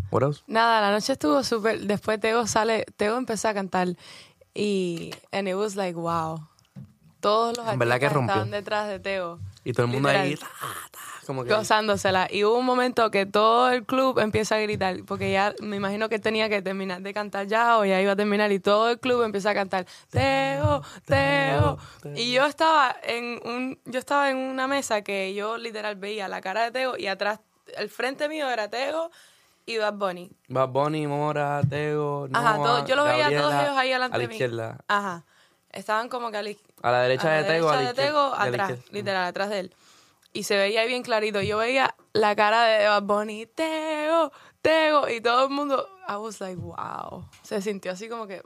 what 0.10 0.24
else? 0.24 0.44
Nada, 0.48 0.82
la 0.82 0.92
noche 0.92 1.14
estuvo 1.14 1.44
súper. 1.44 1.86
Después 1.86 2.20
Teo 2.20 2.46
sale, 2.48 2.86
Teo 2.98 3.18
empezó 3.18 3.50
a 3.50 3.54
cantar 3.54 3.96
y 4.54 5.14
and 5.32 5.48
it 5.48 5.56
was 5.56 5.76
like 5.76 5.96
wow. 5.96 6.48
Todos 7.20 7.58
los 7.58 7.66
artistas 7.68 8.02
estaban 8.04 8.52
detrás 8.52 8.88
de 8.88 9.00
Teo. 9.00 9.40
Y 9.64 9.74
todo 9.74 9.88
el 9.88 9.92
mundo 9.94 10.10
ahí, 10.10 10.32
Literal. 10.32 10.52
Como 11.26 11.44
que... 11.44 11.54
gozándosela. 11.54 12.28
Y 12.32 12.44
hubo 12.44 12.58
un 12.58 12.66
momento 12.66 13.10
que 13.12 13.26
todo 13.26 13.70
el 13.72 13.86
club 13.86 14.20
empieza 14.20 14.56
a 14.56 14.60
gritar, 14.60 14.98
porque 15.06 15.32
ya 15.32 15.54
me 15.62 15.76
imagino 15.78 16.08
que 16.10 16.20
tenía 16.20 16.48
que 16.50 16.62
terminar 16.62 17.02
de 17.02 17.14
cantar 17.14 17.48
ya 17.48 17.78
o 17.78 17.86
ya 17.86 18.00
iba 18.02 18.12
a 18.14 18.16
terminar 18.16 18.52
y 18.52 18.60
todo 18.60 18.90
el 18.90 19.00
club 19.00 19.24
empieza 19.24 19.50
a 19.52 19.54
cantar 19.54 19.86
Teo, 20.10 20.82
Teo. 21.06 21.78
Y 22.16 22.32
yo 22.34 22.46
estaba 22.46 22.96
en 23.04 23.40
un 23.46 23.80
yo 23.86 24.00
estaba 24.00 24.30
en 24.30 24.38
una 24.38 24.68
mesa 24.68 25.02
que 25.02 25.34
yo 25.34 25.58
literal 25.58 25.96
veía 25.96 26.28
la 26.28 26.42
cara 26.42 26.64
de 26.64 26.72
Teo 26.72 26.98
y 26.98 27.08
atrás 27.08 27.40
el 27.78 27.90
frente 27.90 28.30
mío 28.30 28.50
era 28.50 28.70
Teo 28.70 29.10
y 29.66 29.78
Bad 29.78 29.94
Bunny. 29.96 30.32
Bad 30.48 30.70
Bunny, 30.70 31.08
Mora, 31.08 31.62
Tego, 31.68 32.28
Ajá, 32.34 32.58
Noah, 32.58 32.66
todo- 32.68 32.86
yo 32.88 32.96
lo 32.96 33.04
veía 33.06 33.28
a 33.28 33.32
todos 33.32 33.54
ellos 33.56 33.78
ahí 33.78 33.90
delante 33.90 34.16
a 34.16 34.18
la 34.20 34.22
de 34.22 34.28
mí. 34.28 34.36
izquierda. 34.36 34.78
Ajá. 34.88 35.24
Estaban 35.72 36.08
como 36.08 36.32
que 36.32 36.38
a 36.38 36.44
la, 36.44 36.52
A 36.84 36.92
la 36.92 37.02
derecha 37.02 37.24
a 37.28 37.32
la 37.32 37.38
de 37.44 37.54
Tego, 37.54 37.70
a 37.70 37.74
la 37.76 37.80
derecha 37.82 38.02
de 38.02 38.08
Tego, 38.08 38.34
atrás, 38.34 38.80
literal, 38.92 39.26
atrás 39.26 39.50
de 39.50 39.60
él. 39.60 39.76
Y 40.36 40.44
se 40.44 40.58
veía 40.58 40.82
ahí 40.82 40.88
bien 40.90 41.02
clarito. 41.02 41.42
Yo 41.42 41.58
veía 41.60 41.96
la 42.12 42.36
cara 42.36 42.66
de 42.66 42.86
Bad 42.88 43.04
Bunny, 43.04 43.46
Tego, 43.46 44.34
Tego, 44.62 45.08
y 45.08 45.22
todo 45.22 45.46
el 45.46 45.50
mundo, 45.50 45.88
I 46.10 46.16
was 46.18 46.42
like, 46.42 46.60
wow. 46.60 47.26
Se 47.42 47.62
sintió 47.62 47.94
así 47.94 48.10
como 48.10 48.28
que 48.28 48.44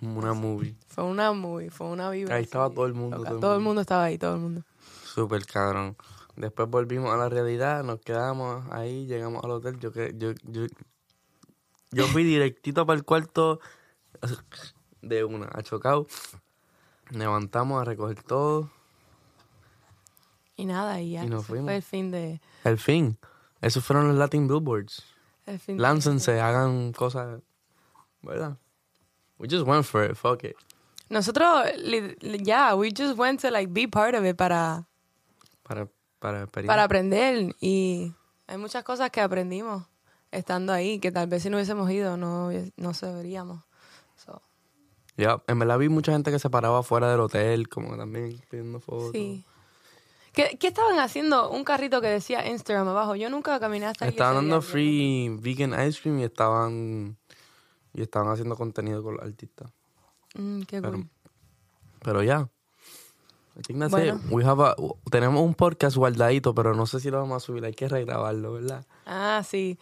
Una 0.00 0.34
movie. 0.34 0.74
fue 0.88 1.04
una 1.04 1.30
movie, 1.32 1.70
fue 1.70 1.86
una 1.86 2.10
vibra. 2.10 2.34
Ahí 2.34 2.42
estaba 2.42 2.68
todo 2.68 2.86
el 2.86 2.94
mundo, 2.94 3.18
todo 3.22 3.34
el 3.34 3.40
Todo 3.40 3.54
el 3.54 3.60
mundo. 3.60 3.80
estaba 3.80 4.02
ahí, 4.02 4.18
todo 4.18 4.34
el 4.34 4.40
mundo. 4.40 4.62
Súper 5.04 5.46
cabrón. 5.46 5.96
Después 6.34 6.68
volvimos 6.68 7.12
a 7.14 7.16
la 7.16 7.28
realidad, 7.28 7.84
nos 7.84 8.00
quedamos 8.00 8.64
ahí, 8.72 9.06
llegamos 9.06 9.44
al 9.44 9.52
hotel. 9.52 9.78
Yo 9.78 9.92
yo, 9.94 10.32
yo, 10.42 10.66
yo 11.92 12.06
fui 12.08 12.24
directito 12.24 12.84
para 12.86 12.96
el 12.98 13.04
cuarto 13.04 13.60
de 15.00 15.22
una, 15.22 15.48
a 15.52 15.62
chocado. 15.62 16.08
Levantamos 17.10 17.80
a 17.80 17.84
recoger 17.84 18.20
todo. 18.24 18.70
Y 20.56 20.66
nada, 20.66 21.00
y 21.00 21.12
ya. 21.12 21.24
Y 21.24 21.28
nos 21.28 21.46
fuimos. 21.46 21.66
fue 21.66 21.76
el 21.76 21.82
fin 21.82 22.10
de... 22.10 22.40
El 22.64 22.78
fin. 22.78 23.18
Esos 23.60 23.84
fueron 23.84 24.08
los 24.08 24.16
Latin 24.16 24.46
Billboards. 24.48 25.02
El 25.46 25.58
fin 25.58 25.76
de- 25.76 25.82
Láncense, 25.82 26.40
hagan 26.40 26.92
cosas. 26.92 27.40
¿Verdad? 28.22 28.56
We 29.38 29.48
just 29.50 29.66
went 29.66 29.84
for 29.84 30.04
it, 30.08 30.14
fuck 30.16 30.44
it. 30.44 30.54
Nosotros, 31.08 31.66
ya, 32.42 32.74
we 32.74 32.90
just 32.96 33.18
went 33.18 33.40
to 33.40 33.50
like 33.50 33.72
be 33.72 33.86
part 33.88 34.14
of 34.14 34.24
it 34.24 34.36
para... 34.36 34.86
Para, 35.62 35.88
para, 36.18 36.46
para 36.46 36.84
aprender 36.84 37.54
y 37.60 38.12
hay 38.46 38.58
muchas 38.58 38.82
cosas 38.84 39.10
que 39.10 39.20
aprendimos 39.20 39.84
estando 40.30 40.72
ahí 40.72 40.98
que 40.98 41.10
tal 41.12 41.28
vez 41.28 41.42
si 41.42 41.50
no 41.50 41.56
hubiésemos 41.56 41.90
ido 41.90 42.16
no, 42.16 42.50
no 42.76 42.94
sabríamos. 42.94 43.62
So, 44.16 44.42
Ya, 45.16 45.42
en 45.46 45.58
verdad 45.58 45.78
vi 45.78 45.88
mucha 45.88 46.12
gente 46.12 46.30
que 46.30 46.38
se 46.38 46.50
paraba 46.50 46.82
fuera 46.82 47.10
del 47.10 47.20
hotel, 47.20 47.68
como 47.68 47.96
también 47.96 48.40
pidiendo 48.50 48.80
fotos. 48.80 49.10
sí. 49.12 49.44
¿Qué, 50.32 50.56
qué 50.58 50.68
estaban 50.68 50.98
haciendo? 50.98 51.50
Un 51.50 51.62
carrito 51.64 52.00
que 52.00 52.06
decía 52.08 52.48
Instagram 52.48 52.88
abajo. 52.88 53.14
Yo 53.16 53.28
nunca 53.30 53.60
caminé 53.60 53.86
hasta. 53.86 54.06
Estaban 54.08 54.36
dando 54.36 54.60
día, 54.60 54.68
free 54.70 55.28
vegan 55.40 55.72
ice 55.86 56.00
cream 56.00 56.20
y 56.20 56.24
estaban 56.24 57.16
y 57.92 58.00
estaban 58.02 58.28
haciendo 58.32 58.56
contenido 58.56 59.02
con 59.02 59.16
los 59.16 59.24
artistas. 59.24 59.70
Mm, 60.34 60.62
qué 60.62 60.80
Pero, 60.80 60.92
cool. 60.94 61.08
pero 62.02 62.22
ya. 62.22 62.48
Bueno. 63.68 64.14
it. 64.24 64.30
We 64.32 64.44
have 64.44 64.62
a- 64.64 64.76
tenemos 65.10 65.42
un 65.42 65.54
podcast 65.54 65.94
guardadito, 65.96 66.54
pero 66.54 66.74
no 66.74 66.86
sé 66.86 67.00
si 67.00 67.10
lo 67.10 67.18
vamos 67.18 67.36
a 67.42 67.46
subir. 67.46 67.62
Hay 67.66 67.74
que 67.74 67.86
regrabarlo, 67.86 68.54
¿verdad? 68.54 68.86
Ah, 69.04 69.42
sí. 69.46 69.78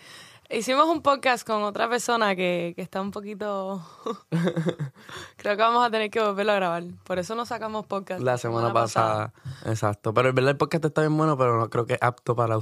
Hicimos 0.52 0.86
un 0.88 1.00
podcast 1.00 1.46
con 1.46 1.62
otra 1.62 1.88
persona 1.88 2.34
que, 2.34 2.72
que 2.74 2.82
está 2.82 3.00
un 3.00 3.12
poquito... 3.12 3.86
Creo 5.36 5.56
que 5.56 5.62
vamos 5.62 5.86
a 5.86 5.90
tener 5.90 6.10
que 6.10 6.20
volverlo 6.20 6.52
a 6.52 6.56
grabar. 6.56 6.82
Por 7.04 7.20
eso 7.20 7.36
no 7.36 7.46
sacamos 7.46 7.86
podcast. 7.86 8.20
La 8.20 8.36
semana 8.36 8.72
pasada. 8.72 9.32
Exacto. 9.64 10.12
Pero 10.12 10.30
en 10.30 10.34
verdad 10.34 10.50
el 10.50 10.56
podcast 10.56 10.84
está 10.86 11.02
bien 11.02 11.16
bueno, 11.16 11.38
pero 11.38 11.56
no 11.56 11.70
creo 11.70 11.86
que 11.86 11.94
es 11.94 12.02
apto 12.02 12.34
para, 12.34 12.58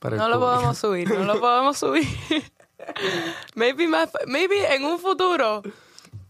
para 0.00 0.16
el 0.16 0.22
No 0.22 0.28
lo 0.28 0.36
público. 0.36 0.54
podemos 0.54 0.78
subir, 0.78 1.10
no 1.10 1.24
lo 1.24 1.38
podemos 1.38 1.76
subir. 1.78 2.06
maybe, 3.54 3.86
más, 3.86 4.10
maybe 4.26 4.74
en 4.74 4.84
un 4.84 4.98
futuro, 4.98 5.62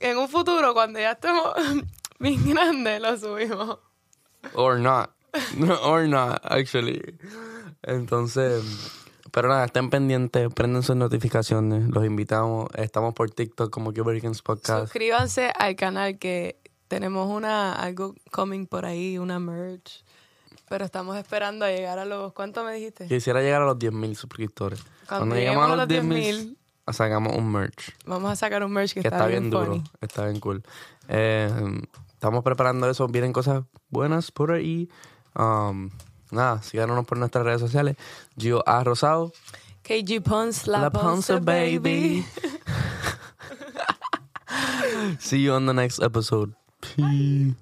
en 0.01 0.19
un 0.19 0.29
futuro, 0.29 0.75
cuando 0.75 0.99
ya 0.99 1.13
estemos 1.13 1.55
bien 2.19 2.45
grandes, 2.51 3.01
lo 3.01 3.17
subimos. 3.17 3.79
Or 4.55 4.81
not. 4.81 5.11
Or 5.85 6.09
not, 6.09 6.41
actually. 6.43 7.01
Entonces, 7.83 8.65
pero 9.39 9.51
nada, 9.51 9.67
estén 9.67 9.89
pendientes, 9.89 10.53
prenden 10.53 10.83
sus 10.83 10.97
notificaciones, 10.97 11.89
los 11.91 12.05
invitamos. 12.05 12.67
Estamos 12.75 13.15
por 13.15 13.31
TikTok 13.31 13.71
como 13.71 13.95
Cubericans 13.95 14.43
Podcast. 14.43 14.87
Suscríbanse 14.87 15.53
al 15.57 15.77
canal 15.77 16.19
que 16.19 16.59
tenemos 16.89 17.31
una 17.31 17.73
algo 17.73 18.17
coming 18.33 18.67
por 18.67 18.85
ahí, 18.85 19.17
una 19.17 19.39
merch. 19.39 20.03
Pero 20.69 20.85
estamos 20.85 21.17
esperando 21.17 21.65
a 21.65 21.69
llegar 21.69 22.01
a 22.01 22.05
los... 22.05 22.33
¿Cuánto 22.33 22.65
me 22.65 22.73
dijiste? 22.73 23.07
Quisiera 23.07 23.41
llegar 23.41 23.63
a 23.63 23.67
los 23.67 23.79
10.000 23.79 24.17
suscriptores. 24.17 24.83
Cuando 25.09 25.37
lleguemos 25.37 25.71
a 25.71 25.77
los 25.77 25.87
10,000, 25.87 26.59
sacamos 26.91 27.37
un 27.37 27.53
merch. 27.53 27.95
Vamos 28.07 28.33
a 28.33 28.35
sacar 28.35 28.65
un 28.65 28.73
merch 28.73 28.93
que, 28.93 29.03
Que 29.03 29.07
está, 29.07 29.29
bien, 29.29 29.51
duro, 29.51 29.67
funny. 29.67 29.85
está 30.01 30.27
bien 30.27 30.41
cool. 30.41 30.65
Eh, 31.07 31.49
estamos 32.13 32.43
preparando 32.43 32.91
eso, 32.91 33.07
vienen 33.07 33.33
cosas 33.33 33.63
buenas 33.89 34.33
por 34.33 34.51
ahí. 34.51 34.89
Um, 35.37 35.91
nada, 36.31 36.63
síganos 36.63 37.07
por 37.07 37.19
nuestras 37.19 37.45
redes 37.45 37.61
sociales. 37.61 37.97
Gio 38.37 38.63
A. 38.67 38.83
Rosado. 38.85 39.33
KG 39.83 40.21
Pons, 40.23 40.67
La, 40.67 40.81
La 40.83 40.91
Ponce, 40.91 41.33
Ponce 41.35 41.41
baby. 41.45 41.79
baby. 41.79 42.27
See 45.19 45.39
you 45.43 45.53
on 45.53 45.67
the 45.67 45.73
next 45.73 46.01
episode. 46.03 46.55
Peace. 46.81 47.55